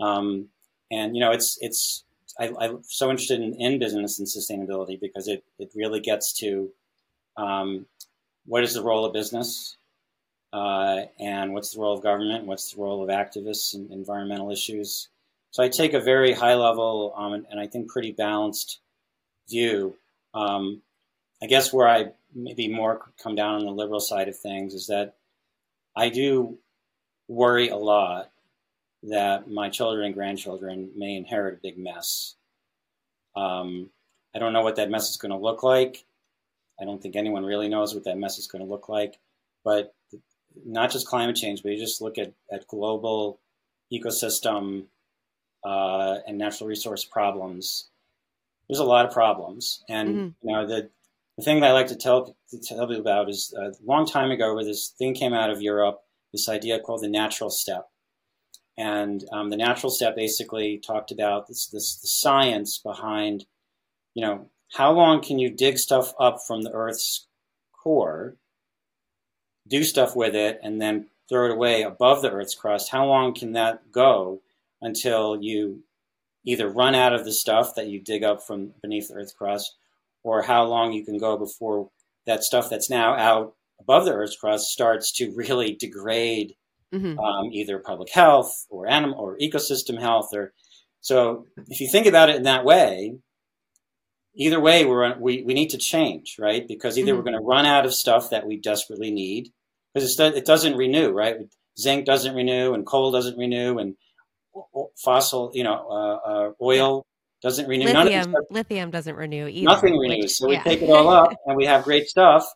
Um, 0.00 0.48
and, 0.90 1.14
you 1.14 1.20
know, 1.20 1.32
it's, 1.32 1.58
it's, 1.60 2.04
I, 2.38 2.52
am 2.60 2.82
so 2.82 3.10
interested 3.10 3.40
in, 3.40 3.54
in, 3.54 3.78
business 3.78 4.18
and 4.18 4.26
sustainability 4.26 5.00
because 5.00 5.28
it, 5.28 5.44
it 5.58 5.70
really 5.74 6.00
gets 6.00 6.32
to 6.40 6.70
um, 7.36 7.86
what 8.46 8.64
is 8.64 8.74
the 8.74 8.82
role 8.82 9.04
of 9.04 9.12
business 9.12 9.76
uh, 10.52 11.02
and 11.18 11.52
what's 11.52 11.74
the 11.74 11.80
role 11.80 11.94
of 11.94 12.02
government, 12.02 12.46
what's 12.46 12.72
the 12.72 12.80
role 12.80 13.02
of 13.02 13.08
activists 13.08 13.74
and 13.74 13.90
environmental 13.90 14.50
issues. 14.50 15.08
So 15.52 15.62
I 15.62 15.68
take 15.68 15.92
a 15.92 16.00
very 16.00 16.32
high 16.32 16.54
level 16.54 17.14
um, 17.16 17.34
and, 17.34 17.60
I 17.60 17.66
think 17.66 17.90
pretty 17.90 18.10
balanced 18.10 18.80
view. 19.48 19.96
Um, 20.32 20.80
I 21.42 21.46
guess 21.46 21.72
where 21.72 21.86
I 21.86 22.12
maybe 22.34 22.68
more 22.68 23.12
come 23.22 23.34
down 23.34 23.56
on 23.56 23.66
the 23.66 23.72
liberal 23.72 24.00
side 24.00 24.28
of 24.28 24.36
things 24.36 24.72
is 24.72 24.86
that 24.86 25.14
I 25.94 26.08
do 26.08 26.56
worry 27.28 27.68
a 27.68 27.76
lot 27.76 28.30
that 29.02 29.50
my 29.50 29.68
children 29.68 30.06
and 30.06 30.14
grandchildren 30.14 30.90
may 30.96 31.16
inherit 31.16 31.58
a 31.58 31.62
big 31.62 31.76
mess. 31.76 32.34
Um, 33.36 33.90
I 34.34 34.38
don't 34.38 34.54
know 34.54 34.62
what 34.62 34.76
that 34.76 34.90
mess 34.90 35.10
is 35.10 35.18
going 35.18 35.32
to 35.32 35.36
look 35.36 35.62
like. 35.62 36.04
I 36.80 36.84
don't 36.84 37.02
think 37.02 37.14
anyone 37.14 37.44
really 37.44 37.68
knows 37.68 37.94
what 37.94 38.04
that 38.04 38.16
mess 38.16 38.38
is 38.38 38.46
going 38.46 38.64
to 38.64 38.70
look 38.70 38.88
like. 38.88 39.18
But 39.64 39.94
not 40.64 40.90
just 40.90 41.06
climate 41.06 41.36
change, 41.36 41.62
but 41.62 41.72
you 41.72 41.78
just 41.78 42.00
look 42.00 42.16
at, 42.16 42.32
at 42.50 42.66
global 42.68 43.38
ecosystem 43.92 44.84
uh, 45.64 46.18
and 46.26 46.38
natural 46.38 46.68
resource 46.68 47.04
problems. 47.04 47.88
There's 48.68 48.80
a 48.80 48.84
lot 48.84 49.06
of 49.06 49.12
problems, 49.12 49.82
and 49.88 50.08
mm-hmm. 50.08 50.48
you 50.48 50.54
know 50.54 50.66
the 50.66 50.90
the 51.36 51.42
thing 51.42 51.60
that 51.60 51.70
I 51.70 51.72
like 51.72 51.88
to 51.88 51.96
tell 51.96 52.36
to 52.50 52.58
tell 52.58 52.90
you 52.90 53.00
about 53.00 53.28
is 53.28 53.54
uh, 53.56 53.70
a 53.70 53.72
long 53.84 54.06
time 54.06 54.30
ago, 54.30 54.54
where 54.54 54.64
this 54.64 54.94
thing 54.98 55.14
came 55.14 55.32
out 55.32 55.50
of 55.50 55.62
Europe, 55.62 56.00
this 56.32 56.48
idea 56.48 56.80
called 56.80 57.02
the 57.02 57.08
natural 57.08 57.50
step, 57.50 57.88
and 58.76 59.24
um, 59.32 59.50
the 59.50 59.56
natural 59.56 59.90
step 59.90 60.16
basically 60.16 60.78
talked 60.78 61.10
about 61.10 61.48
this, 61.48 61.66
this 61.68 61.96
the 61.96 62.08
science 62.08 62.78
behind, 62.78 63.46
you 64.14 64.24
know, 64.24 64.50
how 64.72 64.92
long 64.92 65.22
can 65.22 65.38
you 65.38 65.50
dig 65.50 65.78
stuff 65.78 66.12
up 66.18 66.38
from 66.46 66.62
the 66.62 66.72
Earth's 66.72 67.26
core, 67.72 68.36
do 69.66 69.84
stuff 69.84 70.14
with 70.14 70.34
it, 70.34 70.60
and 70.62 70.80
then 70.80 71.08
throw 71.28 71.46
it 71.46 71.52
away 71.52 71.82
above 71.82 72.22
the 72.22 72.30
Earth's 72.30 72.54
crust? 72.54 72.90
How 72.90 73.06
long 73.06 73.34
can 73.34 73.52
that 73.52 73.90
go 73.90 74.41
until 74.82 75.38
you 75.40 75.84
either 76.44 76.68
run 76.68 76.94
out 76.94 77.14
of 77.14 77.24
the 77.24 77.32
stuff 77.32 77.74
that 77.76 77.88
you 77.88 78.00
dig 78.00 78.22
up 78.24 78.42
from 78.42 78.72
beneath 78.82 79.08
the 79.08 79.14
Earth's 79.14 79.32
crust, 79.32 79.76
or 80.22 80.42
how 80.42 80.64
long 80.64 80.92
you 80.92 81.04
can 81.04 81.18
go 81.18 81.36
before 81.36 81.90
that 82.26 82.44
stuff 82.44 82.68
that's 82.68 82.90
now 82.90 83.14
out 83.14 83.54
above 83.80 84.04
the 84.04 84.12
Earth's 84.12 84.36
crust 84.36 84.70
starts 84.70 85.12
to 85.12 85.32
really 85.34 85.74
degrade 85.74 86.54
mm-hmm. 86.92 87.18
um, 87.18 87.46
either 87.52 87.78
public 87.78 88.10
health 88.12 88.66
or 88.70 88.88
animal 88.88 89.18
or 89.18 89.38
ecosystem 89.38 90.00
health. 90.00 90.28
Or 90.32 90.52
so, 91.00 91.46
if 91.68 91.80
you 91.80 91.88
think 91.90 92.06
about 92.06 92.28
it 92.28 92.36
in 92.36 92.44
that 92.44 92.64
way, 92.64 93.16
either 94.34 94.60
way, 94.60 94.84
we're 94.84 95.18
we 95.18 95.42
we 95.42 95.54
need 95.54 95.70
to 95.70 95.78
change, 95.78 96.36
right? 96.38 96.66
Because 96.66 96.98
either 96.98 97.12
mm-hmm. 97.12 97.18
we're 97.18 97.24
going 97.24 97.40
to 97.40 97.46
run 97.46 97.66
out 97.66 97.86
of 97.86 97.94
stuff 97.94 98.30
that 98.30 98.46
we 98.46 98.58
desperately 98.58 99.10
need 99.10 99.52
because 99.94 100.18
it 100.18 100.46
doesn't 100.46 100.76
renew, 100.76 101.10
right? 101.10 101.36
Zinc 101.78 102.06
doesn't 102.06 102.34
renew, 102.34 102.74
and 102.74 102.86
coal 102.86 103.10
doesn't 103.10 103.38
renew, 103.38 103.78
and 103.78 103.96
fossil, 105.02 105.50
you 105.54 105.64
know, 105.64 105.86
uh, 105.90 106.28
uh, 106.28 106.52
oil 106.60 107.04
doesn't 107.42 107.66
renew. 107.68 107.86
Lithium, 107.86 108.34
lithium 108.50 108.90
doesn't 108.90 109.16
renew 109.16 109.48
either. 109.48 109.64
Nothing 109.64 109.98
renews. 109.98 110.38
So 110.38 110.48
we 110.48 110.54
yeah. 110.54 110.62
take 110.62 110.82
it 110.82 110.90
all 110.90 111.08
up 111.08 111.34
and 111.46 111.56
we 111.56 111.66
have 111.66 111.84
great 111.84 112.06
stuff, 112.06 112.46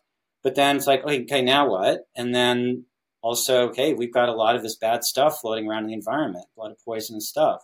but 0.43 0.55
then 0.55 0.77
it's 0.77 0.87
like, 0.87 1.03
okay, 1.03 1.41
now 1.41 1.69
what? 1.69 2.01
And 2.15 2.33
then 2.33 2.85
also, 3.21 3.69
okay, 3.69 3.93
we've 3.93 4.13
got 4.13 4.29
a 4.29 4.33
lot 4.33 4.55
of 4.55 4.63
this 4.63 4.77
bad 4.77 5.03
stuff 5.03 5.39
floating 5.41 5.67
around 5.67 5.83
in 5.83 5.87
the 5.87 5.93
environment, 5.93 6.45
a 6.55 6.59
lot 6.59 6.71
of 6.71 6.77
poisonous 6.85 7.27
stuff. 7.27 7.61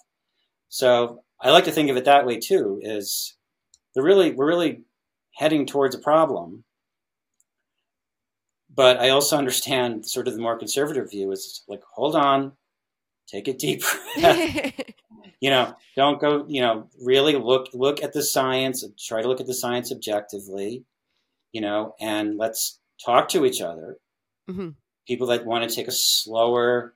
So 0.69 1.24
I 1.39 1.52
like 1.52 1.65
to 1.65 1.72
think 1.72 1.89
of 1.89 1.98
it 1.98 2.06
that 2.06 2.26
way 2.26 2.39
too. 2.39 2.80
Is 2.82 3.38
they're 3.93 4.04
really 4.04 4.32
we're 4.32 4.48
really 4.48 4.84
heading 5.36 5.65
towards 5.65 5.96
a 5.96 6.00
problem. 6.00 6.63
But 8.76 9.00
I 9.00 9.10
also 9.10 9.38
understand 9.38 10.08
sort 10.08 10.28
of 10.28 10.34
the 10.34 10.41
more 10.41 10.58
conservative 10.58 11.12
view 11.12 11.32
is 11.32 11.63
like, 11.67 11.82
hold 11.93 12.15
on, 12.15 12.54
take 13.27 13.47
a 13.47 13.53
deep 13.53 13.83
breath. 14.19 14.73
you 15.39 15.49
know, 15.49 15.75
don't 15.95 16.19
go, 16.19 16.45
you 16.47 16.62
know, 16.62 16.89
really 17.01 17.36
look 17.36 17.69
look 17.73 18.03
at 18.03 18.13
the 18.13 18.23
science, 18.23 18.83
try 18.99 19.21
to 19.21 19.27
look 19.27 19.41
at 19.41 19.47
the 19.47 19.53
science 19.53 19.91
objectively, 19.91 20.83
you 21.51 21.62
know, 21.62 21.95
and 21.99 22.38
let's 22.38 22.79
talk 23.03 23.29
to 23.29 23.45
each 23.45 23.62
other. 23.62 23.97
Mm-hmm. 24.49 24.69
People 25.07 25.27
that 25.27 25.45
want 25.45 25.69
to 25.69 25.75
take 25.75 25.88
a 25.88 25.91
slower 25.91 26.95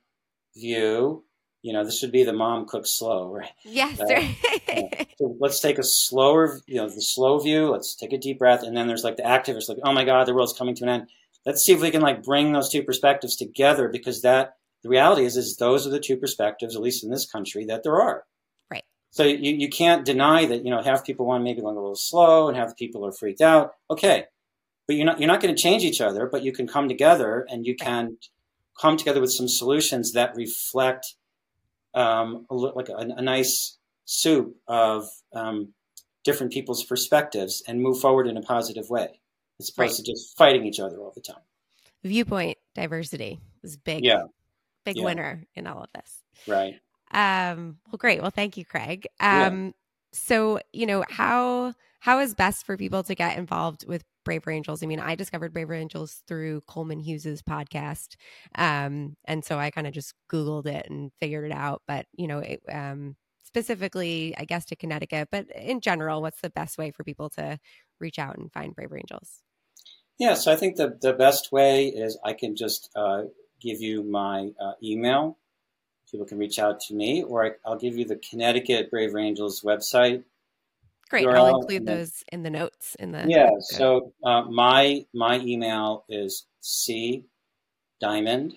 view, 0.56 1.24
you 1.62 1.74
know, 1.74 1.84
this 1.84 2.02
would 2.02 2.12
be 2.12 2.24
the 2.24 2.34
mom 2.34 2.66
cooks 2.68 2.92
slow, 2.92 3.32
right? 3.34 3.52
Yes. 3.64 4.00
Uh, 4.00 5.04
so 5.18 5.36
let's 5.40 5.60
take 5.60 5.78
a 5.78 5.84
slower, 5.84 6.60
you 6.68 6.76
know, 6.76 6.90
the 6.90 7.02
slow 7.02 7.40
view. 7.40 7.70
Let's 7.70 7.96
take 7.96 8.14
a 8.14 8.18
deep 8.18 8.40
breath, 8.40 8.64
and 8.64 8.76
then 8.76 8.88
there's 8.88 9.04
like 9.04 9.18
the 9.18 9.24
activists, 9.24 9.70
like, 9.70 9.80
oh 9.84 9.94
my 9.94 10.04
God, 10.04 10.28
the 10.28 10.34
world's 10.34 10.54
coming 10.54 10.76
to 10.76 10.84
an 10.84 10.90
end. 10.90 11.10
Let's 11.46 11.64
see 11.64 11.72
if 11.72 11.82
we 11.82 11.92
can 11.92 12.02
like 12.02 12.24
bring 12.24 12.52
those 12.52 12.70
two 12.70 12.84
perspectives 12.84 13.36
together 13.36 13.88
because 13.88 14.22
that 14.22 14.57
the 14.84 14.90
reality 14.90 15.26
is, 15.26 15.38
is 15.38 15.58
those 15.58 15.88
are 15.88 15.90
the 15.90 16.00
two 16.00 16.18
perspectives, 16.18 16.76
at 16.76 16.82
least 16.82 17.04
in 17.04 17.10
this 17.10 17.30
country, 17.30 17.66
that 17.66 17.84
there 17.84 18.02
are. 18.02 18.24
Right. 18.70 18.84
So 19.10 19.24
you, 19.24 19.56
you 19.56 19.70
can't 19.70 20.06
deny 20.06 20.46
that, 20.46 20.64
you 20.64 20.72
know, 20.72 20.82
half 20.82 21.06
people 21.06 21.26
want 21.26 21.44
maybe 21.44 21.62
going 21.62 21.76
a 21.76 21.80
little 21.80 21.96
slow 21.96 22.48
and 22.48 22.58
half 22.58 22.78
people 22.78 23.06
are 23.06 23.12
freaked 23.12 23.42
out. 23.42 23.72
Okay. 23.90 24.26
But 24.86 24.96
you're 24.96 25.06
not, 25.06 25.20
you're 25.20 25.28
not 25.28 25.42
going 25.42 25.54
to 25.54 25.62
change 25.62 25.84
each 25.84 26.00
other, 26.00 26.28
but 26.28 26.44
you 26.44 26.54
can 26.54 26.68
come 26.68 26.88
together 26.88 27.46
and 27.50 27.66
you 27.66 27.76
can 27.76 28.18
come 28.80 28.96
together 28.96 29.20
with 29.20 29.32
some 29.32 29.48
solutions 29.48 30.14
that 30.14 30.36
reflect 30.36 31.16
um, 31.94 32.46
a, 32.50 32.56
like 32.56 32.90
a, 32.90 32.96
a, 32.96 33.22
nice 33.22 33.78
soup 34.06 34.56
of 34.68 35.06
um, 35.34 35.74
different 36.24 36.54
people's 36.54 36.84
perspectives 36.84 37.64
and 37.68 37.82
move 37.82 38.00
forward 38.00 38.28
in 38.28 38.38
a 38.38 38.42
positive 38.42 38.88
way 38.90 39.20
as 39.60 39.70
opposed 39.70 40.00
right. 40.00 40.06
to 40.06 40.12
just 40.12 40.38
fighting 40.38 40.66
each 40.66 40.80
other 40.80 40.98
all 41.00 41.12
the 41.16 41.22
time. 41.22 41.42
Viewpoint 42.04 42.58
diversity 42.76 43.40
is 43.64 43.76
big. 43.76 44.06
Yeah 44.06 44.24
big 44.88 44.98
yeah. 44.98 45.04
winner 45.04 45.44
in 45.54 45.68
all 45.68 45.84
of 45.84 45.90
this. 45.94 46.24
Right. 46.48 46.76
Um, 47.12 47.78
well, 47.92 47.98
great. 47.98 48.22
Well, 48.22 48.32
thank 48.32 48.58
you, 48.58 48.66
Craig. 48.66 49.08
Um, 49.20 49.66
yeah. 49.66 49.72
so 50.14 50.60
you 50.72 50.86
know 50.86 51.04
how 51.10 51.74
how 52.00 52.20
is 52.20 52.34
best 52.34 52.66
for 52.66 52.78
people 52.78 53.04
to 53.04 53.16
get 53.16 53.38
involved 53.38 53.86
with 53.88 54.04
Braver 54.24 54.52
Angels? 54.52 54.82
I 54.82 54.86
mean, 54.86 55.00
I 55.00 55.16
discovered 55.16 55.54
Braver 55.54 55.74
Angels 55.74 56.24
through 56.28 56.62
Coleman 56.68 57.00
Hughes's 57.00 57.42
podcast, 57.42 58.16
um, 58.56 59.18
and 59.26 59.44
so 59.44 59.60
I 59.60 59.72
kind 59.72 59.88
of 59.88 59.94
just 59.94 60.14
Googled 60.32 60.68
it 60.68 60.88
and 60.90 61.12
figured 61.20 61.46
it 61.46 61.54
out. 61.54 61.82
But 61.88 62.06
you 62.14 62.28
know, 62.28 62.40
it, 62.40 62.62
um, 62.72 63.16
specifically, 63.44 64.36
I 64.38 64.46
guess 64.46 64.66
to 64.66 64.76
Connecticut, 64.76 65.30
but 65.32 65.48
in 65.56 65.82
general, 65.82 66.22
what's 66.22 66.42
the 66.42 66.50
best 66.50 66.78
way 66.78 66.92
for 66.92 67.04
people 67.04 67.30
to 67.32 67.60
reach 68.00 68.20
out 68.20 68.38
and 68.38 68.52
find 68.52 68.76
Braver 68.76 68.98
Angels? 68.98 69.42
Yeah, 70.18 70.34
so 70.34 70.52
I 70.52 70.56
think 70.56 70.78
the 70.78 70.98
the 71.02 71.14
best 71.14 71.52
way 71.52 71.88
is 71.88 72.18
I 72.24 72.34
can 72.34 72.56
just 72.56 72.90
uh, 72.96 73.24
give 73.62 73.82
you 73.82 74.04
my 74.04 74.52
uh, 74.62 74.74
email. 74.84 75.38
People 76.10 76.26
can 76.26 76.38
reach 76.38 76.60
out 76.60 76.80
to 76.82 76.94
me, 76.94 77.24
or 77.24 77.46
I, 77.46 77.70
will 77.70 77.78
give 77.78 77.98
you 77.98 78.06
the 78.06 78.16
Connecticut 78.18 78.90
Braver 78.90 79.20
Angels 79.20 79.62
website. 79.62 80.24
Great, 81.10 81.26
URL. 81.26 81.36
I'll 81.36 81.60
include 81.60 81.86
those 81.86 82.24
in 82.32 82.44
the 82.44 82.50
notes. 82.50 82.96
In 83.00 83.12
the 83.12 83.26
yeah. 83.28 83.50
So 83.60 84.14
uh, 84.24 84.44
my 84.44 85.06
my 85.14 85.40
email 85.40 86.06
is 86.10 86.46
c 86.62 87.26
diamond 88.00 88.56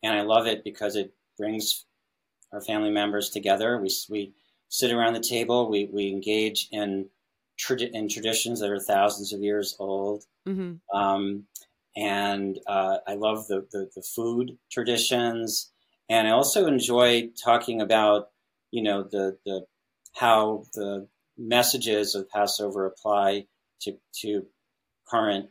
and 0.03 0.15
I 0.15 0.23
love 0.23 0.47
it 0.47 0.65
because 0.65 0.97
it 0.97 1.13
brings 1.39 1.85
our 2.53 2.61
family 2.61 2.91
members 2.91 3.31
together. 3.31 3.79
We, 3.79 3.91
we 4.09 4.33
sit 4.75 4.91
around 4.91 5.13
the 5.13 5.21
table. 5.21 5.71
We, 5.71 5.89
we 5.93 6.09
engage 6.09 6.67
in, 6.73 7.07
in 7.71 8.09
traditions 8.09 8.59
that 8.59 8.71
are 8.71 8.81
thousands 8.81 9.33
of 9.33 9.41
years 9.41 9.77
old. 9.79 10.25
Mm-hmm. 10.49 10.99
Um, 10.99 11.45
and 11.97 12.59
uh, 12.67 12.97
I 13.07 13.15
love 13.15 13.47
the, 13.47 13.69
the, 13.71 13.89
the, 13.95 14.03
food 14.03 14.59
traditions. 14.73 15.71
And 16.11 16.27
I 16.27 16.33
also 16.33 16.67
enjoy 16.67 17.31
talking 17.41 17.81
about, 17.81 18.31
you 18.73 18.83
know, 18.83 19.05
the, 19.05 19.39
the 19.47 19.65
how 20.13 20.65
the 20.75 21.07
messages 21.39 22.17
of 22.17 22.29
Passover 22.29 22.85
apply 22.85 23.47
to, 23.83 23.97
to 24.23 24.45
current 25.09 25.51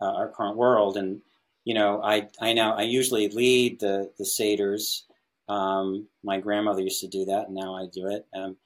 uh, 0.00 0.12
our 0.12 0.32
current 0.32 0.56
world. 0.56 0.96
And 0.96 1.20
you 1.64 1.74
know, 1.74 2.02
I 2.02 2.28
I 2.40 2.52
now 2.52 2.74
I 2.74 2.82
usually 2.82 3.28
lead 3.28 3.78
the 3.78 4.10
the 4.18 4.24
seders. 4.24 5.02
Um, 5.48 6.08
my 6.24 6.40
grandmother 6.40 6.82
used 6.82 7.00
to 7.00 7.08
do 7.08 7.26
that, 7.26 7.46
and 7.46 7.54
now 7.54 7.74
I 7.74 7.86
do 7.86 8.08
it. 8.08 8.26
Um, 8.34 8.56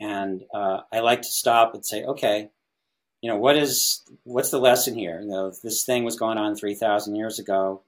and 0.00 0.44
uh, 0.54 0.80
I 0.92 1.00
like 1.00 1.22
to 1.22 1.28
stop 1.28 1.74
and 1.74 1.84
say, 1.84 2.04
okay, 2.04 2.50
you 3.20 3.28
know, 3.30 3.36
what 3.36 3.56
is 3.56 4.02
what's 4.22 4.50
the 4.50 4.60
lesson 4.60 4.94
here? 4.94 5.20
You 5.20 5.28
know, 5.28 5.52
this 5.62 5.84
thing 5.84 6.04
was 6.04 6.16
going 6.16 6.38
on 6.38 6.54
three 6.54 6.74
thousand 6.74 7.16
years 7.16 7.38
ago. 7.38 7.82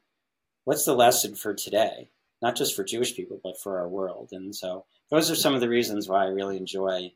What's 0.64 0.84
the 0.84 0.94
lesson 0.94 1.34
for 1.34 1.54
today? 1.54 2.10
Not 2.42 2.56
just 2.56 2.74
for 2.74 2.84
Jewish 2.84 3.14
people, 3.14 3.40
but 3.42 3.60
for 3.60 3.78
our 3.78 3.88
world. 3.88 4.30
And 4.32 4.54
so, 4.54 4.86
those 5.10 5.30
are 5.30 5.36
some 5.36 5.54
of 5.54 5.60
the 5.60 5.68
reasons 5.68 6.08
why 6.08 6.24
I 6.24 6.28
really 6.28 6.56
enjoy 6.56 7.12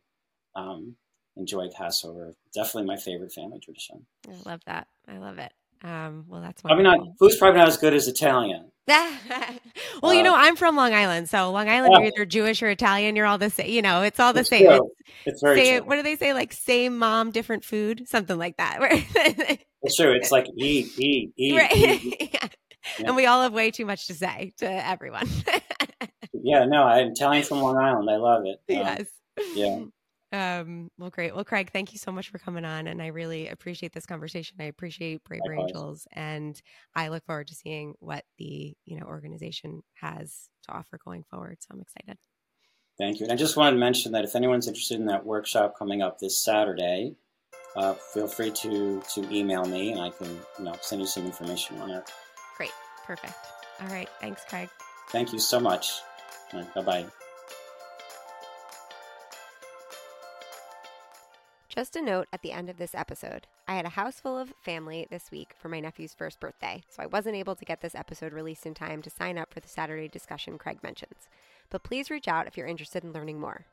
um, 0.54 0.94
enjoy 1.36 1.68
Passover. 1.68 2.36
Definitely 2.54 2.86
my 2.86 2.96
favorite 2.96 3.32
family 3.32 3.58
tradition. 3.58 4.06
I 4.28 4.48
love 4.48 4.60
that. 4.66 4.86
I 5.08 5.18
love 5.18 5.38
it. 5.38 5.52
Um, 5.82 6.24
well, 6.28 6.40
that's 6.40 6.62
probably 6.62 6.84
not 6.84 6.98
food's 7.18 7.36
probably 7.36 7.58
not 7.58 7.68
as 7.68 7.76
good 7.76 7.94
as 7.94 8.06
Italian. 8.06 8.70
well, 10.02 10.12
uh, 10.12 10.14
you 10.14 10.22
know, 10.22 10.34
I'm 10.34 10.56
from 10.56 10.76
Long 10.76 10.92
Island, 10.92 11.28
so 11.28 11.50
Long 11.50 11.68
Island, 11.68 11.94
you're 11.94 12.06
either 12.06 12.24
Jewish 12.24 12.62
or 12.62 12.68
Italian. 12.68 13.16
You're 13.16 13.26
all 13.26 13.38
the 13.38 13.50
same. 13.50 13.70
You 13.70 13.82
know, 13.82 14.02
it's 14.02 14.20
all 14.20 14.32
the 14.32 14.40
it's 14.40 14.48
same. 14.48 14.70
It's, 14.70 14.84
it's, 15.26 15.42
very 15.42 15.64
say, 15.64 15.78
true. 15.78 15.88
What 15.88 15.96
do 15.96 16.02
they 16.02 16.16
say? 16.16 16.32
Like 16.32 16.52
same 16.52 16.98
mom, 16.98 17.30
different 17.30 17.64
food, 17.64 18.08
something 18.08 18.38
like 18.38 18.56
that. 18.56 18.78
it's 19.82 19.96
true. 19.96 20.12
It's 20.12 20.30
like 20.30 20.46
eat, 20.56 20.98
eat, 20.98 21.32
eat. 21.36 21.56
Right. 21.56 21.76
eat. 21.76 22.30
yeah. 22.34 22.48
Yeah. 22.98 23.06
And 23.06 23.16
we 23.16 23.24
all 23.24 23.42
have 23.42 23.54
way 23.54 23.70
too 23.70 23.86
much 23.86 24.08
to 24.08 24.14
say 24.14 24.52
to 24.58 24.66
everyone. 24.66 25.26
yeah, 26.34 26.66
no, 26.66 26.82
I'm 26.82 27.12
Italian 27.12 27.42
from 27.42 27.60
Long 27.60 27.78
Island. 27.78 28.10
I 28.10 28.16
love 28.16 28.42
it. 28.44 28.58
yes. 28.68 29.06
Yeah. 29.54 29.84
Um, 30.34 30.90
well, 30.98 31.10
great. 31.10 31.32
Well, 31.32 31.44
Craig, 31.44 31.70
thank 31.72 31.92
you 31.92 31.98
so 31.98 32.10
much 32.10 32.28
for 32.28 32.38
coming 32.38 32.64
on. 32.64 32.88
And 32.88 33.00
I 33.00 33.08
really 33.08 33.46
appreciate 33.46 33.92
this 33.92 34.04
conversation. 34.04 34.56
I 34.58 34.64
appreciate 34.64 35.22
Braver 35.22 35.52
Angels. 35.52 36.08
And 36.12 36.60
I 36.96 37.08
look 37.08 37.24
forward 37.24 37.46
to 37.48 37.54
seeing 37.54 37.94
what 38.00 38.24
the, 38.38 38.74
you 38.84 38.98
know, 38.98 39.06
organization 39.06 39.82
has 40.00 40.48
to 40.64 40.72
offer 40.72 40.98
going 41.04 41.22
forward. 41.30 41.58
So 41.60 41.68
I'm 41.70 41.80
excited. 41.80 42.18
Thank 42.98 43.20
you. 43.20 43.26
And 43.26 43.32
I 43.32 43.36
just 43.36 43.56
wanted 43.56 43.72
to 43.72 43.76
mention 43.76 44.10
that 44.12 44.24
if 44.24 44.34
anyone's 44.34 44.66
interested 44.66 44.98
in 44.98 45.06
that 45.06 45.24
workshop 45.24 45.74
coming 45.78 46.02
up 46.02 46.18
this 46.18 46.36
Saturday, 46.44 47.14
uh, 47.76 47.94
feel 47.94 48.26
free 48.26 48.50
to 48.50 49.00
to 49.14 49.32
email 49.32 49.64
me 49.64 49.92
and 49.92 50.00
I 50.00 50.10
can, 50.10 50.28
you 50.58 50.64
know, 50.64 50.74
send 50.80 51.00
you 51.00 51.06
some 51.06 51.26
information 51.26 51.80
on 51.80 51.90
it. 51.90 52.10
Great. 52.56 52.72
Perfect. 53.04 53.34
All 53.80 53.88
right. 53.88 54.08
Thanks, 54.20 54.42
Craig. 54.48 54.68
Thank 55.10 55.32
you 55.32 55.38
so 55.38 55.60
much. 55.60 55.90
Right, 56.52 56.72
bye 56.74 56.82
bye. 56.82 57.23
Just 61.74 61.96
a 61.96 62.00
note 62.00 62.28
at 62.32 62.42
the 62.42 62.52
end 62.52 62.70
of 62.70 62.76
this 62.76 62.94
episode 62.94 63.48
I 63.66 63.74
had 63.74 63.84
a 63.84 63.88
house 63.88 64.20
full 64.20 64.38
of 64.38 64.54
family 64.60 65.08
this 65.10 65.32
week 65.32 65.56
for 65.58 65.68
my 65.68 65.80
nephew's 65.80 66.14
first 66.14 66.38
birthday, 66.38 66.84
so 66.88 67.02
I 67.02 67.06
wasn't 67.06 67.34
able 67.34 67.56
to 67.56 67.64
get 67.64 67.80
this 67.80 67.96
episode 67.96 68.32
released 68.32 68.64
in 68.64 68.74
time 68.74 69.02
to 69.02 69.10
sign 69.10 69.38
up 69.38 69.52
for 69.52 69.58
the 69.58 69.66
Saturday 69.66 70.06
discussion 70.06 70.56
Craig 70.56 70.78
mentions. 70.84 71.28
But 71.70 71.82
please 71.82 72.10
reach 72.10 72.28
out 72.28 72.46
if 72.46 72.56
you're 72.56 72.68
interested 72.68 73.02
in 73.02 73.12
learning 73.12 73.40
more. 73.40 73.66